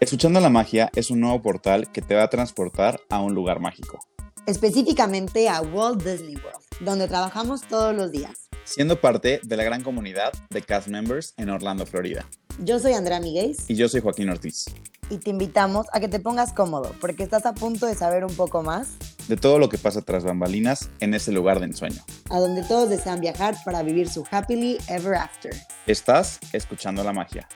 [0.00, 3.60] Escuchando la Magia es un nuevo portal que te va a transportar a un lugar
[3.60, 3.98] mágico.
[4.46, 8.48] Específicamente a Walt Disney World, donde trabajamos todos los días.
[8.64, 12.26] Siendo parte de la gran comunidad de cast members en Orlando, Florida.
[12.60, 13.54] Yo soy Andrea Miguel.
[13.68, 14.64] Y yo soy Joaquín Ortiz.
[15.10, 18.34] Y te invitamos a que te pongas cómodo, porque estás a punto de saber un
[18.34, 18.96] poco más
[19.28, 22.02] de todo lo que pasa tras bambalinas en ese lugar de ensueño.
[22.30, 25.52] A donde todos desean viajar para vivir su happily ever after.
[25.86, 27.46] Estás escuchando la magia.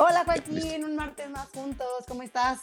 [0.00, 2.60] Hola Joaquín, un martes más juntos, ¿cómo estás?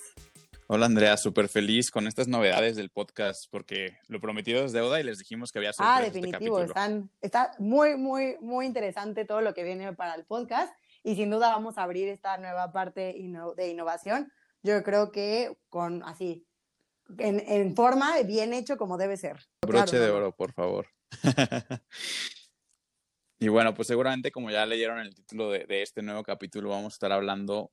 [0.68, 5.04] Hola Andrea, súper feliz con estas novedades del podcast porque lo prometido es deuda y
[5.04, 9.42] les dijimos que había sorpresas Ah, este definitivo, están, está muy, muy, muy interesante todo
[9.42, 13.14] lo que viene para el podcast y sin duda vamos a abrir esta nueva parte
[13.58, 14.32] de innovación.
[14.64, 16.48] Yo creo que con así,
[17.18, 19.46] en, forma, bien hecho como debe ser.
[19.62, 20.88] Broche de oro, por favor.
[23.40, 26.96] Y bueno, pues seguramente como ya leyeron el título de, este nuevo capítulo, vamos a
[26.96, 27.72] estar hablando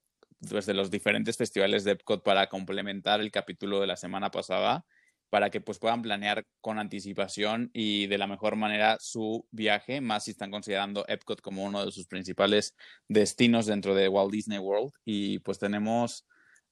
[0.49, 4.85] pues, de los diferentes festivales de Epcot para complementar el capítulo de la semana pasada,
[5.31, 10.25] para que pues puedan planear con anticipación y de la mejor manera su viaje, más
[10.25, 12.75] si están considerando Epcot como uno de sus principales
[13.09, 14.93] destinos dentro de Walt Disney World.
[15.05, 16.27] Y pues tenemos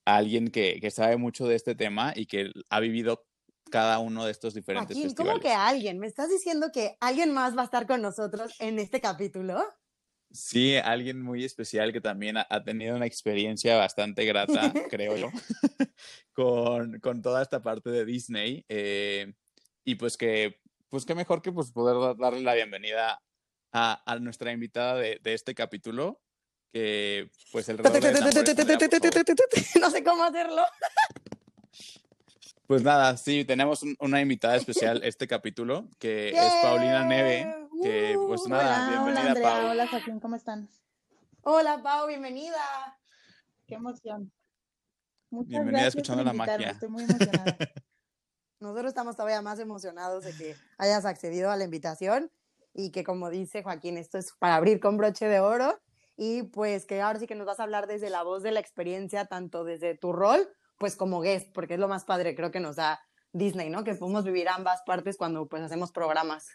[0.05, 3.25] a alguien que, que sabe mucho de este tema y que ha vivido
[3.71, 5.33] cada uno de estos diferentes Joaquín, festivales.
[5.33, 5.99] ¿Cómo que alguien?
[5.99, 9.63] ¿Me estás diciendo que alguien más va a estar con nosotros en este capítulo?
[10.33, 15.31] Sí, alguien muy especial que también ha, tenido una experiencia bastante grata, creo yo,
[16.33, 18.65] con, con, toda esta parte de Disney.
[18.69, 19.35] Eh,
[19.85, 23.21] y pues que, pues qué mejor que pues poder darle la bienvenida
[23.73, 26.21] a, a nuestra invitada de, de, este capítulo,
[26.73, 27.79] que pues el
[29.81, 30.63] No sé cómo hacerlo.
[32.71, 38.47] Pues nada, sí, tenemos una invitada especial este capítulo, que es Paulina Neve, que pues
[38.47, 39.71] nada, bienvenida hola, Pau.
[39.73, 40.71] Hola Joaquín, ¿cómo están?
[41.41, 42.97] Hola Pau, bienvenida.
[43.67, 44.31] Qué emoción.
[45.31, 46.71] Muchas bienvenida escuchando la magia.
[46.71, 47.57] Estoy muy emocionada.
[48.61, 52.31] Nosotros estamos todavía más emocionados de que hayas accedido a la invitación
[52.73, 55.81] y que como dice Joaquín, esto es para abrir con broche de oro
[56.17, 58.61] y pues que ahora sí que nos vas a hablar desde la voz de la
[58.61, 60.49] experiencia, tanto desde tu rol
[60.81, 63.01] pues como guest, porque es lo más padre, creo que nos da
[63.33, 63.85] Disney, ¿no?
[63.85, 66.49] Que podemos vivir ambas partes cuando pues hacemos programas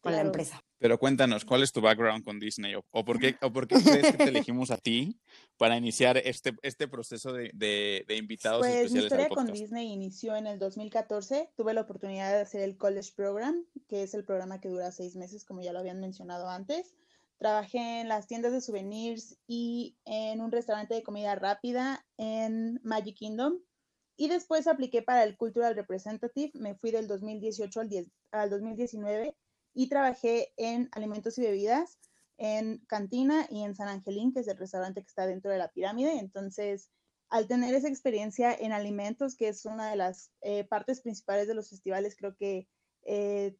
[0.00, 0.60] con la empresa.
[0.78, 2.74] Pero cuéntanos, ¿cuál es tu background con Disney?
[2.74, 5.20] ¿O, por, qué, o por qué crees que te elegimos a ti
[5.56, 9.12] para iniciar este, este proceso de, de, de invitados pues, especiales?
[9.12, 11.50] Mi historia con Disney inició en el 2014.
[11.56, 13.54] Tuve la oportunidad de hacer el College Program,
[13.88, 16.96] que es el programa que dura seis meses, como ya lo habían mencionado antes.
[17.40, 23.16] Trabajé en las tiendas de souvenirs y en un restaurante de comida rápida en Magic
[23.16, 23.54] Kingdom.
[24.18, 26.50] Y después apliqué para el Cultural Representative.
[26.52, 29.34] Me fui del 2018 al, 10, al 2019
[29.72, 31.98] y trabajé en alimentos y bebidas
[32.36, 35.72] en Cantina y en San Angelín, que es el restaurante que está dentro de la
[35.72, 36.18] pirámide.
[36.18, 36.90] Entonces,
[37.30, 41.54] al tener esa experiencia en alimentos, que es una de las eh, partes principales de
[41.54, 42.68] los festivales, creo que
[43.04, 43.56] eh,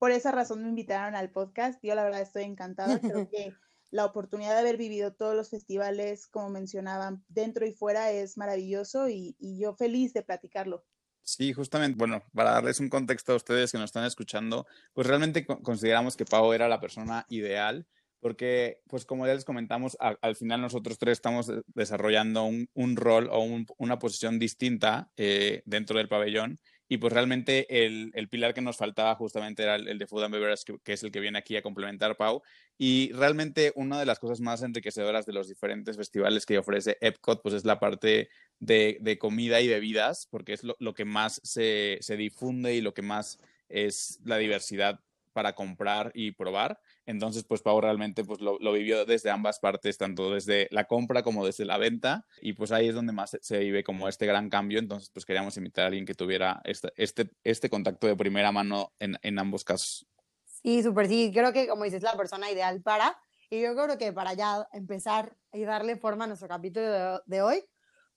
[0.00, 1.78] por esa razón me invitaron al podcast.
[1.82, 2.98] Yo la verdad estoy encantada.
[2.98, 3.54] Creo que
[3.90, 9.10] la oportunidad de haber vivido todos los festivales, como mencionaban, dentro y fuera es maravilloso
[9.10, 10.86] y, yo feliz de platicarlo.
[11.22, 15.44] Sí, justamente, bueno, para darles un contexto a ustedes que nos están escuchando, pues realmente
[15.44, 17.86] consideramos que Pau era la persona ideal
[18.20, 23.46] porque, pues como ya les comentamos, al final nosotros tres estamos desarrollando un, rol o
[23.78, 26.58] una posición distinta eh, dentro del pabellón
[26.92, 30.34] y pues realmente el, el, pilar que nos faltaba justamente era el, de Food and
[30.34, 32.42] Beverage, que, es el que viene aquí a complementar Pau.
[32.76, 37.42] Y realmente una de las cosas más enriquecedoras de los diferentes festivales que ofrece Epcot,
[37.42, 38.28] pues es la parte
[38.58, 42.80] de, de comida y bebidas, porque es lo, lo que más se, se, difunde y
[42.80, 44.98] lo que más es la diversidad
[45.32, 46.80] para comprar y probar.
[47.10, 51.44] Entonces, pues Pau realmente pues, lo, vivió desde ambas partes, tanto desde la compra como
[51.44, 54.78] desde la venta, y pues ahí es donde más se, vive como este gran cambio.
[54.78, 58.92] Entonces, pues queríamos invitar a alguien que tuviera este, este, este contacto de primera mano
[59.00, 60.06] en, en ambos casos.
[60.62, 64.12] Sí, súper, sí, creo que como dices, la persona ideal para, y yo creo que
[64.12, 67.64] para ya empezar y darle forma a nuestro capítulo de, hoy,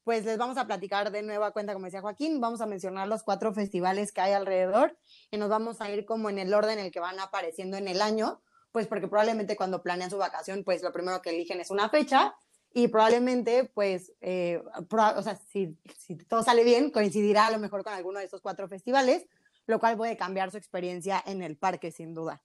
[0.03, 3.23] pues les vamos a platicar de nueva cuenta, como decía Joaquín, vamos a mencionar los
[3.23, 4.99] cuatro festivales que hay alrededor
[5.31, 7.87] y nos vamos a ir como en el orden en el que van apareciendo en
[7.87, 8.43] el año
[8.73, 12.35] pues porque probablemente cuando planean su vacación, pues lo primero que eligen es una fecha
[12.73, 17.83] y probablemente, pues, eh, o sea, si, si, todo sale bien, coincidirá a lo mejor
[17.83, 19.27] con alguno de estos cuatro festivales,
[19.67, 22.41] lo cual puede cambiar su experiencia en el parque, sin duda.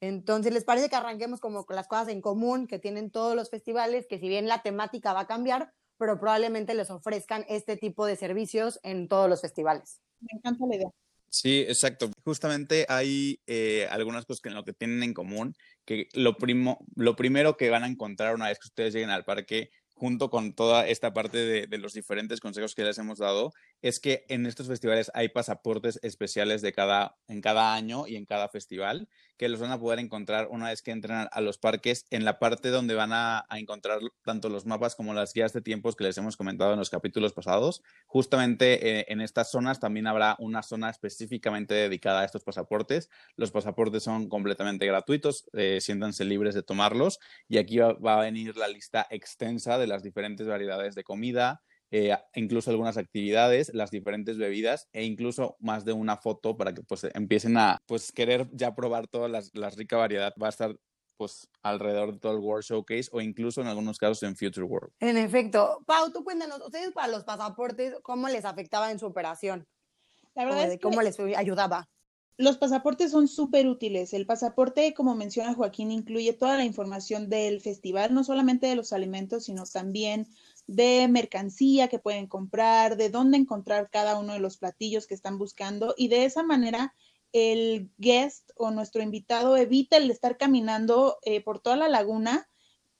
[0.00, 3.50] Entonces, ¿les parece que arranquemos como con las cosas en común que tienen todos los
[3.50, 8.04] festivales, que si bien la temática va a cambiar, pero probablemente les ofrezcan este tipo
[8.04, 10.02] de servicios en todos los festivales?
[10.18, 10.90] Me encanta la idea.
[11.32, 12.10] Sí, exacto.
[12.24, 15.54] Justamente hay eh, algunas cosas que en lo que tienen en común,
[15.86, 19.24] que lo, primo, lo primero que van a encontrar una vez que ustedes lleguen al
[19.24, 23.50] parque, junto con toda esta parte de, de, los diferentes consejos que les hemos dado,
[23.82, 28.24] es que en estos festivales hay pasaportes especiales de cada, en cada año y en
[28.24, 32.06] cada festival que los van a poder encontrar una vez que entren a los parques
[32.10, 35.96] en la parte donde van a, encontrar tanto los mapas como las guías de tiempos
[35.96, 37.82] que les hemos comentado en los capítulos pasados.
[38.06, 43.10] Justamente eh, en estas zonas también habrá una zona específicamente dedicada a estos pasaportes.
[43.36, 47.18] Los pasaportes son completamente gratuitos, eh, siéntanse libres de tomarlos
[47.48, 51.62] y aquí va a venir la lista extensa de las diferentes variedades de comida,
[51.92, 56.82] eh, incluso algunas actividades, las diferentes bebidas e incluso más de una foto para que
[56.82, 60.34] pues empiecen a pues querer ya probar toda la, la rica variedad.
[60.42, 60.74] Va a estar
[61.18, 64.90] pues alrededor de todo el World Showcase o incluso en algunos casos en Future World.
[64.98, 65.84] En efecto.
[65.86, 69.68] Pau, tú cuéntanos, ustedes para los pasaportes, ¿cómo les afectaba en su operación?
[70.34, 71.90] La verdad es cómo que les ayudaba.
[72.38, 74.14] los pasaportes son súper útiles.
[74.14, 78.92] El pasaporte, como menciona Joaquín, incluye toda la información del festival, no solamente de los
[78.92, 80.26] alimentos, sino también
[80.66, 85.38] de mercancía que pueden comprar, de dónde encontrar cada uno de los platillos que están
[85.38, 86.94] buscando y de esa manera
[87.32, 92.48] el guest o nuestro invitado evita el estar caminando eh, por toda la laguna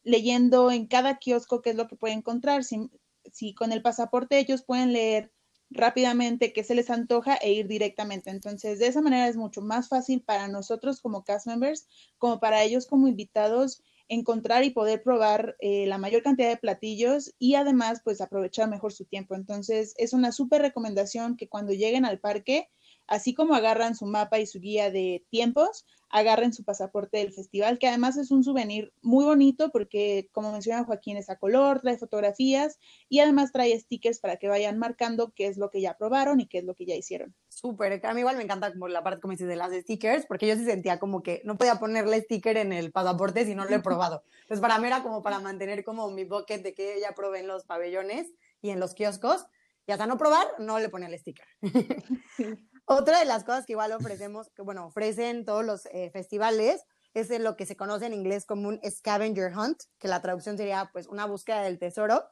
[0.04, 2.64] leyendo en cada kiosco qué es lo que puede encontrar.
[2.64, 2.90] Si,
[3.32, 5.32] si con el pasaporte ellos pueden leer
[5.70, 8.30] rápidamente qué se les antoja e ir directamente.
[8.30, 11.86] Entonces, de esa manera es mucho más fácil para nosotros como cast members,
[12.18, 17.34] como para ellos como invitados, encontrar y poder probar eh, la mayor cantidad de platillos
[17.38, 19.34] y además, pues aprovechar mejor su tiempo.
[19.34, 22.68] Entonces, es una súper recomendación que cuando lleguen al parque,
[23.06, 27.78] así como agarran su mapa y su guía de tiempos, agarren su pasaporte del festival,
[27.78, 31.96] que además es un souvenir muy bonito porque, como menciona Joaquín, es a color, trae
[31.96, 32.78] fotografías
[33.08, 36.46] y además trae stickers para que vayan marcando qué es lo que ya probaron y
[36.46, 37.34] qué es lo que ya hicieron.
[37.48, 40.46] Súper, a mí igual me encanta como la parte, como dices, de las stickers, porque
[40.46, 43.74] yo sí sentía como que no podía ponerle sticker en el pasaporte si no lo
[43.74, 44.22] he probado.
[44.42, 47.46] Entonces, para mí era como para mantener como mi bucket de que ya probé en
[47.46, 49.46] los pabellones y en los kioscos,
[49.86, 51.46] y hasta no probar, no le ponía el sticker.
[52.94, 56.84] Otra de las cosas que igual ofrecemos, bueno, ofrecen todos los eh, festivales,
[57.14, 60.58] es en lo que se conoce en inglés como un scavenger hunt, que la traducción
[60.58, 62.28] sería pues una búsqueda del tesoro.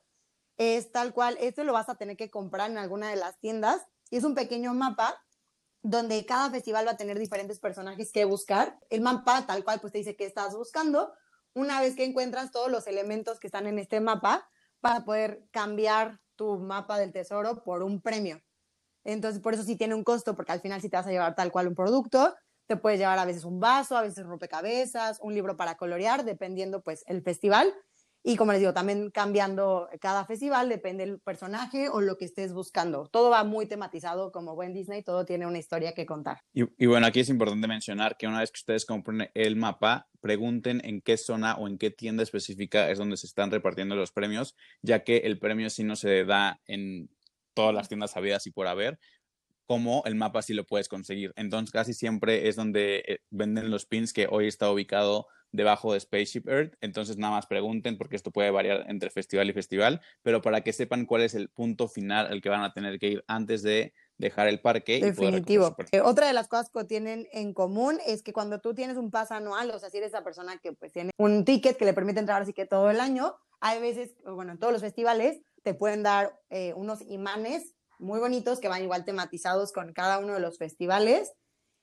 [0.59, 3.81] Es tal cual, esto lo vas a tener que comprar en alguna de las tiendas
[4.11, 5.19] y es un pequeño mapa
[5.81, 8.79] donde cada festival va a tener diferentes personajes que buscar.
[8.91, 11.15] El mapa tal cual pues te dice qué estás buscando.
[11.55, 14.47] Una vez que encuentras todos los elementos que están en este mapa,
[14.81, 18.43] para poder cambiar tu mapa del tesoro por un premio.
[19.05, 21.35] Entonces, por eso sí tiene un costo, porque al final si te vas a llevar
[21.35, 22.35] tal cual un producto,
[22.67, 26.83] te puedes llevar a veces un vaso, a veces rompecabezas, un libro para colorear, dependiendo
[26.83, 27.75] pues el festival.
[28.23, 32.53] Y como les digo, también cambiando cada festival, depende el personaje o lo que estés
[32.53, 33.09] buscando.
[33.11, 36.39] Todo va muy tematizado como buen Disney, todo tiene una historia que contar.
[36.53, 40.09] Y, y, bueno, aquí es importante mencionar que una vez que ustedes compren el mapa,
[40.21, 44.13] pregunten en qué zona o en qué tienda específica es donde se están repartiendo los
[44.13, 47.09] premios, ya que el premio sí no se da en
[47.61, 48.99] todas las tiendas habidas y por haber,
[49.67, 51.35] como el mapa sí lo puedes conseguir.
[51.37, 56.01] Entonces casi siempre es donde eh, venden los pins que hoy está ubicado debajo de
[56.01, 56.75] Spaceship Earth.
[56.81, 60.73] Entonces nada más pregunten porque esto puede variar entre festival y festival, pero para que
[60.73, 63.93] sepan cuál es el punto final al que van a tener que ir antes de
[64.17, 65.01] dejar el parque.
[65.01, 65.77] Definitivo.
[65.93, 68.97] Y eh, otra de las cosas que tienen en común es que cuando tú tienes
[68.97, 71.85] un pase anual, o sea, si eres esa persona que pues tiene un ticket que
[71.85, 75.43] le permite entrar así que todo el año, hay veces, bueno, en todos los festivales
[75.63, 80.35] te pueden dar eh, unos imanes muy bonitos que van igual tematizados con cada uno
[80.35, 81.33] de los festivales.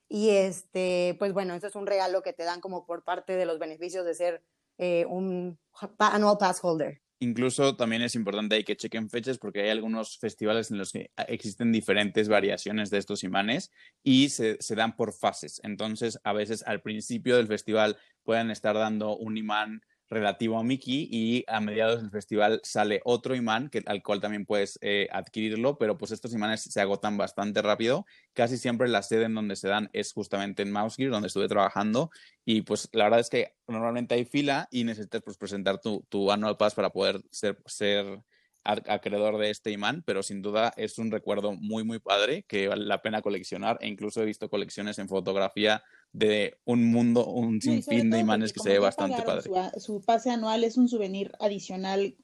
[0.08, 3.46] Y este, pues bueno, eso es un regalo que te dan como por parte de
[3.46, 4.42] los beneficios de ser
[4.78, 5.58] eh, un
[5.98, 7.00] annual pass holder.
[7.20, 11.10] Incluso también es importante hay que chequen fechas porque hay algunos festivales en los que
[11.26, 13.72] existen diferentes variaciones de estos imanes
[14.04, 15.60] y se, se, dan por fases.
[15.64, 21.08] Entonces, a veces al principio del festival pueden estar dando un imán relativo a Mickey
[21.10, 25.78] y a mediados del festival sale otro imán que, al cual también puedes eh, adquirirlo,
[25.78, 28.06] pero pues estos imanes se agotan bastante rápido.
[28.32, 31.48] Casi siempre la sede en donde se dan es justamente en Mouse Gear, donde estuve
[31.48, 32.10] trabajando
[32.44, 36.30] y pues la verdad es que normalmente hay fila y necesitas pues presentar tu, tu
[36.30, 38.22] annual pass para poder ser, ser
[38.64, 42.84] acreedor de este imán, pero sin duda es un recuerdo muy, muy padre que vale
[42.84, 48.10] la pena coleccionar e incluso he visto colecciones en fotografía de un mundo, un sinfín
[48.10, 49.42] de imanes que se ve bastante padre.
[49.42, 52.16] Su, su, pase anual es un souvenir adicional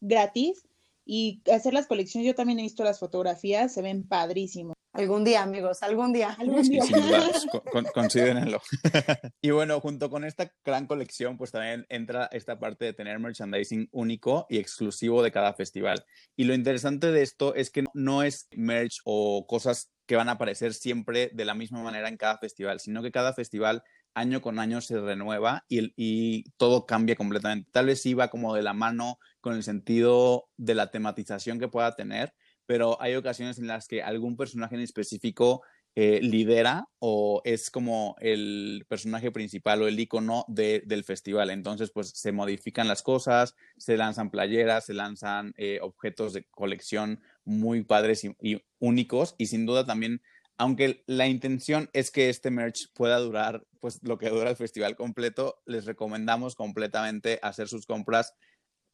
[0.00, 0.69] gratis
[1.04, 4.74] y hacer las colecciones, yo también he visto las fotografías, se ven padrísimos.
[4.92, 6.36] Algún día, amigos, algún día.
[6.38, 6.82] ¿Algún día?
[6.82, 7.30] Sí, sin duda,
[7.70, 8.60] con, considérenlo.
[9.40, 13.88] y bueno, junto con esta gran colección, pues también entra esta parte de tener merchandising
[13.92, 16.04] único y exclusivo de cada festival.
[16.36, 20.32] Y lo interesante de esto es que no es merch o cosas que van a
[20.32, 24.58] aparecer siempre de la misma manera en cada festival, sino que cada festival año con
[24.58, 27.70] año se renueva y, todo cambia completamente.
[27.72, 31.96] Tal vez va como de la mano con el sentido de la tematización que pueda
[31.96, 32.34] tener,
[32.66, 35.62] pero hay ocasiones en las que algún personaje en específico
[35.96, 41.50] eh, lidera o es como el personaje principal o el icono del festival.
[41.50, 47.20] Entonces, pues se modifican las cosas, se lanzan playeras, se lanzan eh, objetos de colección
[47.44, 50.22] muy padres y, únicos y sin duda también
[50.60, 54.94] aunque la intención es que este merch pueda durar pues lo que dura el festival
[54.94, 58.34] completo, les recomendamos completamente hacer sus compras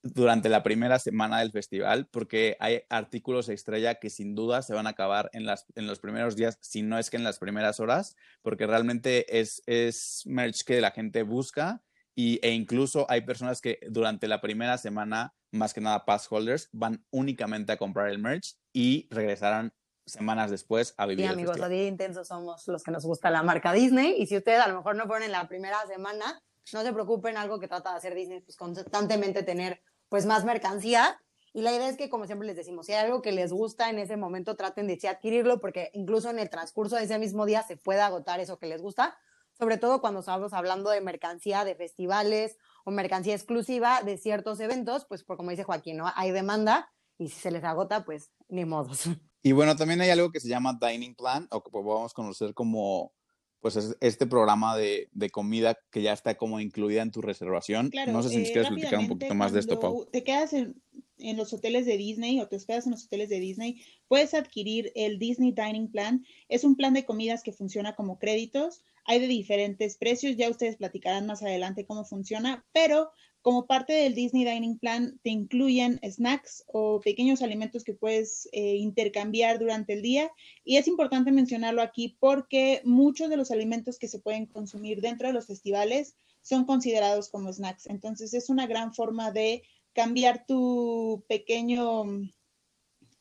[0.05, 4.87] durante la primera semana del festival, porque hay artículos estrella que sin duda se van
[4.87, 7.81] a acabar en, las, en los primeros días, si no es que en las primeras
[7.81, 11.83] horas, porque realmente es, es merch que la gente busca
[12.15, 16.69] y, e incluso hay personas que durante la primera semana, más que nada pass holders,
[16.71, 19.73] van únicamente a comprar el merch y regresarán
[20.07, 21.27] semanas después a vivir.
[21.27, 24.37] Sí, amigos, los días intensos somos los que nos gusta la marca Disney y si
[24.37, 27.69] ustedes a lo mejor no fueron en la primera semana, no se preocupen, algo que
[27.69, 31.21] trata de hacer Disney, pues constantemente tener pues más mercancía.
[31.53, 33.89] Y la idea es que, como siempre les decimos, si hay algo que les gusta
[33.89, 37.63] en ese momento, traten de adquirirlo, porque incluso en el transcurso de ese mismo día
[37.63, 39.17] se puede agotar eso que les gusta,
[39.59, 45.07] sobre todo cuando estamos hablando de mercancía de festivales o mercancía exclusiva de ciertos eventos,
[45.07, 46.13] pues por como dice Joaquín, ¿no?
[46.15, 49.09] Hay demanda y si se les agota, pues ni modos.
[49.47, 53.13] Y bueno, también hay algo que se llama Dining Plan, o que podemos conocer como
[53.61, 57.93] pues es este programa de, de, comida que ya está como incluida en tu reservación.
[58.09, 60.05] no sé si nos eh, quieres platicar un poquito más de esto, Pau.
[60.07, 60.83] Te quedas en,
[61.19, 64.91] en, los hoteles de Disney o te esperas en los hoteles de Disney, puedes adquirir
[64.97, 66.27] el Disney Dining Plan.
[66.49, 68.83] Es un plan de comidas que funciona como créditos.
[69.05, 73.13] Hay de diferentes precios, ya ustedes platicarán más adelante cómo funciona, pero
[73.47, 78.75] como parte del Disney Dining Plan te incluyen snacks o pequeños alimentos que puedes eh,
[78.75, 80.33] intercambiar durante el día.
[80.65, 85.29] Y es importante mencionarlo aquí porque muchos de los alimentos que se pueden consumir dentro
[85.29, 87.87] de los festivales son considerados como snacks.
[87.87, 89.63] Entonces es una gran forma de
[89.93, 92.03] cambiar tu pequeño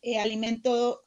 [0.01, 1.03] eh, alimento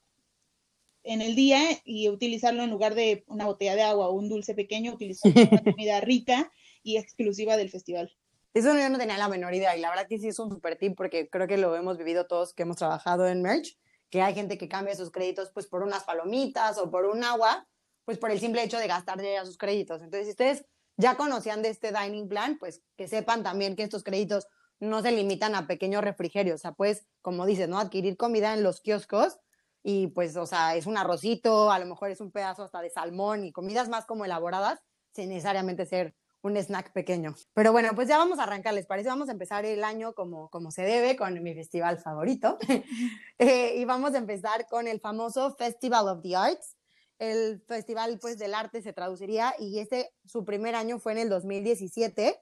[1.03, 4.55] en el día y utilizarlo en lugar de una botella de agua o un dulce
[4.55, 6.53] pequeño, utilizar una comida rica
[6.85, 8.13] y exclusiva del festival.
[8.55, 10.77] Eso yo no tenía la menor idea y la verdad que sí es un super
[10.77, 13.79] tip porque creo que lo hemos vivido todos que hemos trabajado en merch,
[14.11, 17.69] que hay gente que cambia sus créditos pues por unas palomitas o por un agua,
[18.05, 20.03] pues por el simple hecho de gastar ya sus créditos.
[20.03, 20.65] Entonces, si ustedes
[20.97, 24.47] ya conocían de este dining plan, pues que sepan también que estos créditos
[24.81, 27.79] no se limitan a pequeños refrigerios, o sea, pues, como dices, ¿no?
[27.79, 29.39] Adquirir comida en los kioscos
[29.83, 32.91] y pues, o sea, es un arrocito, a lo mejor es un pedazo hasta de
[32.91, 34.81] salmón y comidas más como elaboradas,
[35.13, 37.35] sin necesariamente ser un snack pequeño.
[37.55, 39.09] Pero bueno, pues ya vamos a arrancar, ¿les parece?
[39.09, 42.59] Vamos a empezar el año como, como se debe, con mi festival favorito.
[43.41, 46.77] Eh, y vamos a empezar con el famoso Festival of the Arts.
[47.21, 51.29] El festival pues del arte se traduciría y este, su primer año fue en el
[51.29, 52.41] 2017.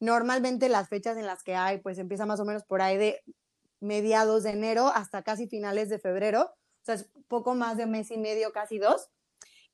[0.00, 3.20] Normalmente las fechas en las que hay pues empieza más o menos por ahí de
[3.78, 6.42] mediados de enero hasta casi finales de febrero.
[6.42, 9.08] O sea, es poco más de mes y medio, casi dos.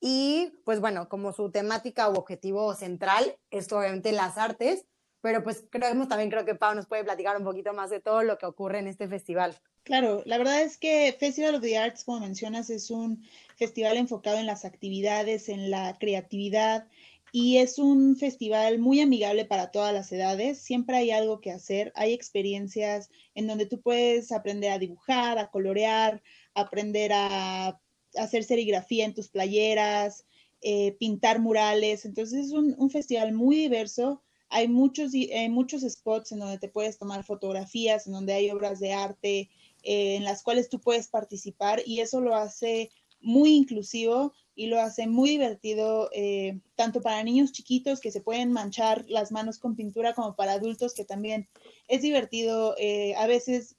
[0.00, 4.86] Y pues bueno, como su temática u objetivo central es obviamente las artes,
[5.20, 8.22] pero pues creemos también creo que Pau nos puede platicar un poquito más de todo
[8.22, 9.56] lo que ocurre en este festival.
[9.82, 13.24] Claro, la verdad es que Festival of the Arts, como mencionas, es un
[13.56, 16.86] festival enfocado en las actividades, en la creatividad
[17.32, 20.60] y es un festival muy amigable para todas las edades.
[20.60, 25.50] Siempre hay algo que hacer, hay experiencias en donde tú puedes aprender a dibujar, a
[25.50, 26.22] colorear,
[26.54, 27.80] aprender a
[28.16, 30.24] hacer serigrafía en tus playeras,
[30.60, 32.04] eh, pintar murales.
[32.04, 34.22] Entonces es un, festival muy diverso.
[34.48, 35.12] Hay muchos,
[35.50, 39.50] muchos spots en donde te puedes tomar fotografías, en donde hay obras de arte,
[39.82, 44.80] eh, en las cuales tú puedes participar y eso lo hace muy inclusivo y lo
[44.80, 49.76] hace muy divertido eh, tanto para niños chiquitos que se pueden manchar las manos con
[49.76, 51.48] pintura como para adultos que también
[51.88, 52.74] es divertido
[53.16, 53.77] a veces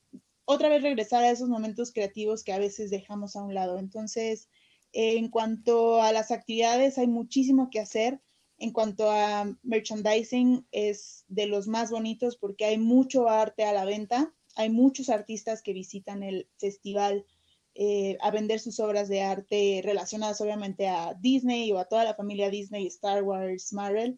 [0.51, 3.77] otra vez regresar a esos momentos creativos que a veces dejamos a un lado.
[3.77, 4.49] Entonces,
[4.93, 8.19] en cuanto a las actividades, hay muchísimo que hacer.
[8.57, 13.85] En cuanto a merchandising, es de los más bonitos porque hay mucho arte a la
[13.85, 14.33] venta.
[14.55, 17.27] Hay muchos artistas que visitan el festival
[17.75, 22.15] eh, a vender sus obras de arte relacionadas obviamente a Disney o a toda la
[22.15, 24.17] familia Disney, Star Wars, Marvel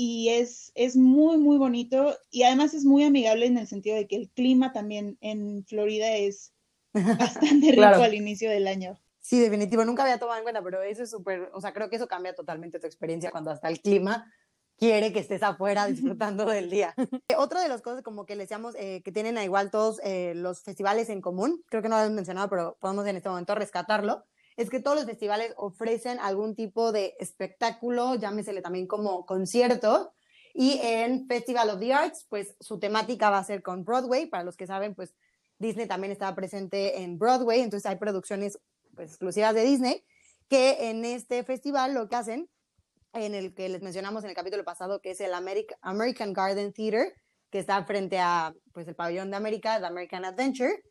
[0.00, 4.06] y es, es muy, muy bonito y además es muy amigable en el sentido de
[4.06, 6.52] que el clima también en Florida es
[6.94, 8.96] bastante rico al inicio del año.
[9.18, 11.96] Sí, definitivo, nunca había tomado en cuenta, pero eso es súper, o sea, creo que
[11.96, 14.32] eso cambia totalmente tu experiencia cuando hasta el clima
[14.76, 16.94] quiere que estés afuera disfrutando del día.
[17.36, 20.32] Otra de las cosas como que le decíamos eh, que tienen a igual todos eh,
[20.36, 23.56] los festivales en común, creo que no lo habían mencionado, pero podemos en este momento
[23.56, 24.24] rescatarlo,
[24.58, 30.12] es que todos los festivales ofrecen algún tipo de espectáculo, llámesele también como concierto,
[30.52, 34.42] y en Festival of the Arts, pues su temática va a ser con Broadway, para
[34.42, 35.14] los que saben, pues
[35.60, 38.58] Disney también estaba presente en Broadway, entonces hay producciones
[38.96, 40.04] pues, exclusivas de Disney,
[40.48, 42.50] que en este festival lo que hacen,
[43.12, 47.14] en el que les mencionamos en el capítulo pasado, que es el American Garden Theater,
[47.50, 50.82] que está frente a pues, el pabellón de América, de American Adventure,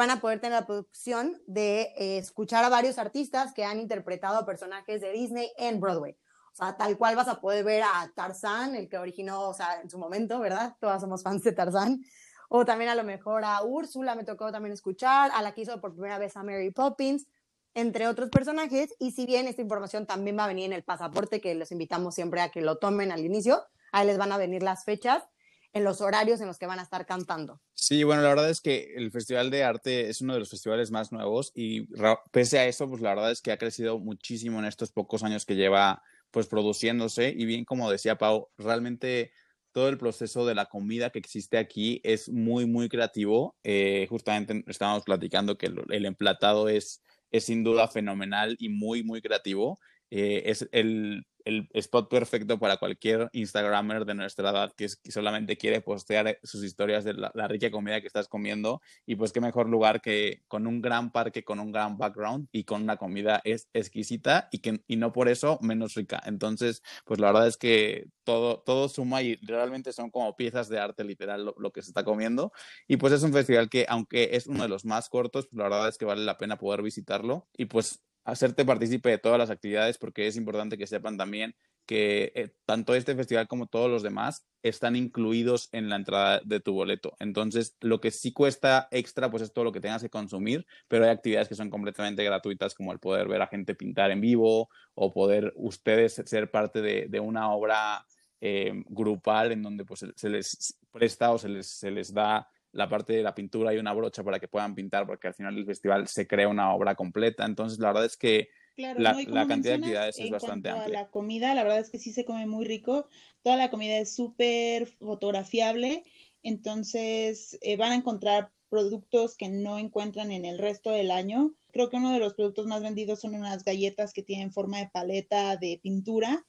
[0.00, 4.46] van a poder tener la producción de eh, escuchar a varios artistas que han interpretado
[4.46, 6.16] personajes de Disney en Broadway.
[6.52, 9.78] O sea, tal cual vas a poder ver a Tarzán, el que originó, o sea,
[9.82, 10.74] en su momento, ¿verdad?
[10.80, 12.02] Todas somos fans de Tarzán.
[12.48, 15.78] O también a lo mejor a Úrsula, me tocó también escuchar, a la que hizo
[15.82, 17.26] por primera vez a Mary Poppins,
[17.74, 18.94] entre otros personajes.
[18.98, 22.14] Y si bien esta información también va a venir en el pasaporte, que los invitamos
[22.14, 25.24] siempre a que lo tomen al inicio, ahí les van a venir las fechas
[25.72, 27.60] en los horarios en los que van a estar cantando.
[27.74, 30.90] Sí, bueno, la verdad es que el Festival de Arte es uno de los festivales
[30.90, 31.86] más nuevos y
[32.32, 35.46] pese a eso, pues la verdad es que ha crecido muchísimo en estos pocos años
[35.46, 39.32] que lleva pues produciéndose y bien como decía Pau, realmente
[39.72, 43.56] todo el proceso de la comida que existe aquí es muy, muy creativo.
[43.62, 49.22] Eh, justamente estábamos platicando que el, emplatado es, es sin duda fenomenal y muy, muy
[49.22, 49.78] creativo.
[50.10, 55.80] Eh, es el, el spot perfecto para cualquier Instagramer de nuestra edad que, solamente quiere
[55.80, 58.80] postear sus historias de la, rica comida que estás comiendo.
[59.06, 62.64] Y pues qué mejor lugar que con un gran parque, con un gran background y
[62.64, 66.22] con una comida es, exquisita y, que, y no por eso menos rica.
[66.26, 70.78] Entonces, pues la verdad es que todo, todo suma y realmente son como piezas de
[70.78, 72.52] arte literal lo, lo que se está comiendo.
[72.86, 75.64] Y pues es un festival que, aunque es uno de los más cortos, pues la
[75.64, 77.48] verdad es que vale la pena poder visitarlo.
[77.56, 81.54] Y pues hacerte partícipe de todas las actividades porque es importante que sepan también
[81.90, 86.60] que eh, tanto este festival como todos los demás están incluidos en la entrada de
[86.60, 87.16] tu boleto.
[87.18, 91.04] Entonces, lo que sí cuesta extra, pues es todo lo que tengas que consumir, pero
[91.04, 94.68] hay actividades que son completamente gratuitas, como el poder ver a gente pintar en vivo
[94.94, 98.06] o poder ustedes ser parte de, una obra
[98.40, 102.88] eh, grupal en donde pues, se les presta o se les, se les da la
[102.88, 105.66] parte de la pintura y una brocha para que puedan pintar, porque al final del
[105.66, 107.44] festival se crea una obra completa.
[107.44, 109.14] Entonces, la verdad es que la,
[109.46, 111.00] cantidad de actividades es bastante amplia.
[111.00, 113.08] la comida, la verdad es que sí se come muy rico.
[113.42, 116.04] Toda la comida es súper fotografiable.
[116.42, 121.54] Entonces, eh, van a encontrar productos que no encuentran en el resto del año.
[121.72, 124.88] Creo que uno de los productos más vendidos son unas galletas que tienen forma de
[124.88, 126.46] paleta de pintura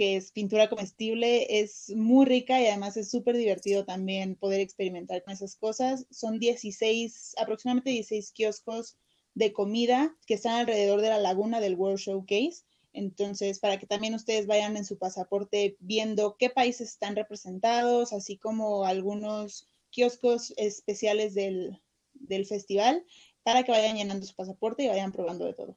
[0.00, 5.22] que es pintura comestible, es muy rica y además es súper divertido también poder experimentar
[5.22, 6.06] con esas cosas.
[6.10, 8.96] Son 16, aproximadamente 16 kioscos
[9.34, 12.64] de comida que están alrededor de la laguna del World Showcase.
[12.94, 18.38] Entonces, para que también ustedes vayan en su pasaporte viendo qué países están representados, así
[18.38, 21.78] como algunos kioscos especiales del,
[22.14, 23.04] del festival,
[23.42, 25.76] para que vayan llenando su pasaporte y vayan probando de todo.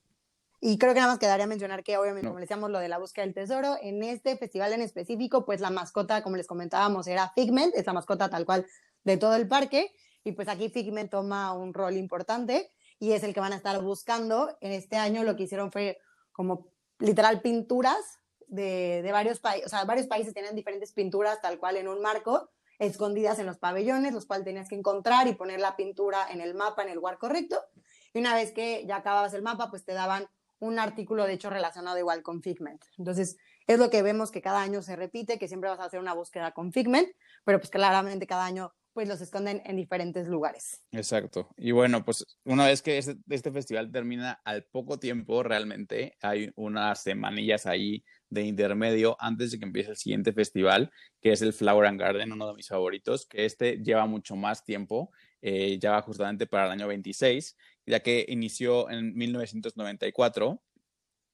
[0.66, 3.26] Y creo que nada más quedaría mencionar que obviamente, como decíamos, lo de la búsqueda
[3.26, 7.76] del tesoro, en este festival en específico, pues la mascota, como les comentábamos, era Figment,
[7.76, 8.66] es la mascota tal cual
[9.04, 9.92] de todo el parque,
[10.24, 13.82] y pues aquí Figment toma un rol importante y es el que van a estar
[13.82, 14.58] buscando.
[14.62, 16.00] En este año lo que hicieron fue
[16.32, 21.60] como literal pinturas de, de varios países, o sea, varios países tienen diferentes pinturas tal
[21.60, 25.60] cual en un marco, escondidas en los pabellones, los cuales tenías que encontrar y poner
[25.60, 27.60] la pintura en el mapa en el lugar correcto.
[28.14, 30.30] Y una vez que ya acababas el mapa, pues te daban
[30.64, 32.82] un artículo de hecho relacionado igual con Figment.
[32.98, 36.00] Entonces, es lo que vemos que cada año se repite, que siempre vas a hacer
[36.00, 37.10] una búsqueda con Figment,
[37.44, 40.84] pero pues claramente cada año pues los esconden en diferentes lugares.
[40.92, 41.50] Exacto.
[41.58, 46.52] Y bueno, pues una vez que este, este, festival termina al poco tiempo, realmente hay
[46.56, 51.54] unas semanillas ahí de intermedio antes de que empiece el siguiente festival, que es el
[51.54, 55.92] Flower and Garden, uno de mis favoritos, que este lleva mucho más tiempo, eh, ya
[55.92, 60.62] va justamente para el año 26 ya que inició en 1994.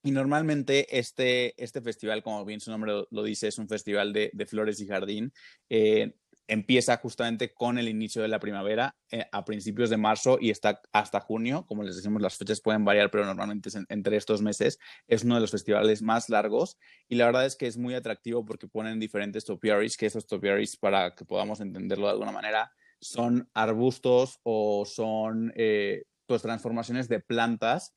[0.02, 4.32] Y normalmente este, este festival, como bien su nombre lo, dice, es un festival de,
[4.48, 5.34] flores y jardín.
[5.70, 6.14] Eh,
[6.50, 10.82] empieza justamente con el inicio de la primavera eh, a principios de marzo y está
[10.92, 11.66] hasta junio.
[11.68, 14.80] Como les decimos, las fechas pueden variar, pero normalmente es entre estos meses.
[15.08, 18.44] Es uno de los festivales más largos y la verdad es que es muy atractivo
[18.46, 23.48] porque ponen diferentes topiaries, que esos topiaries, para que podamos entenderlo de alguna manera, son
[23.54, 27.96] arbustos o son eh, pues, transformaciones de plantas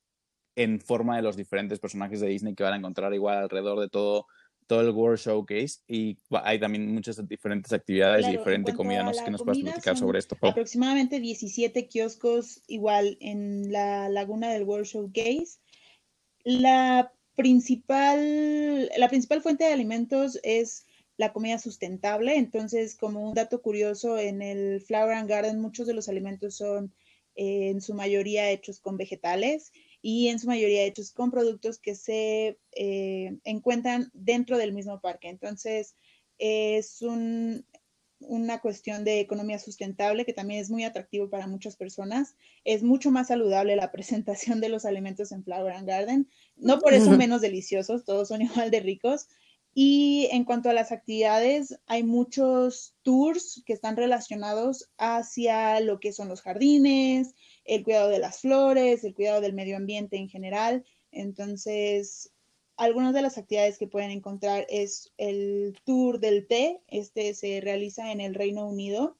[0.56, 3.90] en forma de los diferentes personajes de Disney que van a encontrar igual alrededor de
[3.90, 4.26] todo,
[4.66, 9.02] todo el World Showcase y hay también muchas diferentes actividades y diferente comida.
[9.02, 10.34] No sé qué nos puedes platicar sobre esto.
[10.40, 15.58] Aproximadamente 17 kioscos igual en la laguna del World Showcase.
[16.42, 20.86] La principal, la principal fuente de alimentos es
[21.18, 22.38] la comida sustentable.
[22.38, 26.94] Entonces, como un dato curioso, en el Flower and Garden muchos de los alimentos son
[27.34, 32.58] en su mayoría hechos con vegetales y en su mayoría hechos con productos que se
[32.72, 35.28] eh, encuentran dentro del mismo parque.
[35.28, 35.94] Entonces,
[36.38, 37.64] es un,
[38.18, 42.36] una cuestión de economía sustentable que también es muy atractivo para muchas personas.
[42.64, 46.28] Es mucho más saludable la presentación de los alimentos en Flower and Garden.
[46.56, 49.28] No por eso menos deliciosos, todos son igual de ricos.
[49.74, 56.12] Y en cuanto a las actividades, hay muchos tours que están relacionados hacia lo que
[56.12, 60.84] son los jardines, el cuidado de las flores, el cuidado del medio ambiente en general.
[61.10, 62.32] Entonces,
[62.76, 66.82] algunas de las actividades que pueden encontrar es el tour del té.
[66.88, 69.16] Este se realiza en el Reino Unido.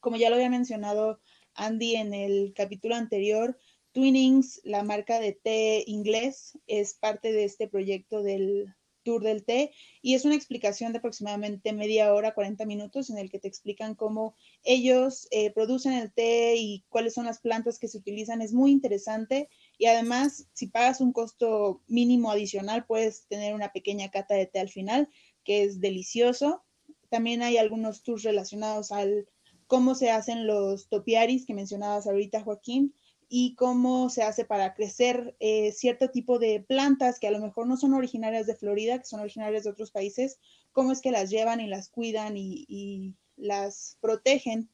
[0.00, 1.20] Como ya lo había mencionado
[1.54, 3.58] Andy en el capítulo anterior,
[3.92, 8.74] Twinnings, la marca de té inglés, es parte de este proyecto del
[9.08, 13.30] tour del té y es una explicación de aproximadamente media hora, 40 minutos en el
[13.30, 17.88] que te explican cómo ellos eh, producen el té y cuáles son las plantas que
[17.88, 18.42] se utilizan.
[18.42, 24.10] Es muy interesante y además, si pagas un costo mínimo adicional, puedes tener una pequeña
[24.10, 25.08] cata de té al final,
[25.42, 26.64] que es delicioso.
[27.08, 29.26] También hay algunos tours relacionados al
[29.66, 32.94] cómo se hacen los topiaris que mencionabas ahorita, Joaquín,
[33.28, 37.66] y cómo se hace para crecer eh, cierto tipo de plantas que a lo mejor
[37.66, 40.38] no son originarias de Florida, que son originarias de otros países,
[40.72, 44.68] cómo es que las llevan y las cuidan y, las protegen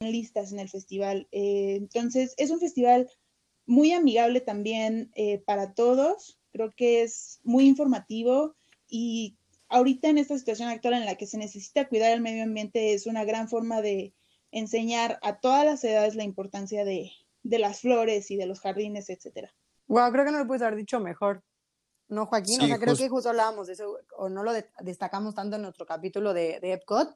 [0.00, 1.28] listas en el festival.
[1.32, 3.10] Eh, entonces, es un festival
[3.66, 6.40] muy amigable también eh, para todos.
[6.50, 8.56] Creo que es muy informativo
[8.88, 9.36] y
[9.68, 13.06] ahorita en esta situación actual en la que se necesita cuidar el medio ambiente es
[13.06, 14.14] una gran forma de
[14.50, 19.52] enseñar a todas las edades la importancia de, las flores y de los jardines, etcétera.
[19.86, 21.42] Wow, creo que no lo puedes haber dicho mejor.
[22.08, 25.56] No, Joaquín, o sea, creo que justo hablábamos de eso, o no lo destacamos tanto
[25.56, 27.14] en nuestro capítulo de, de Epcot,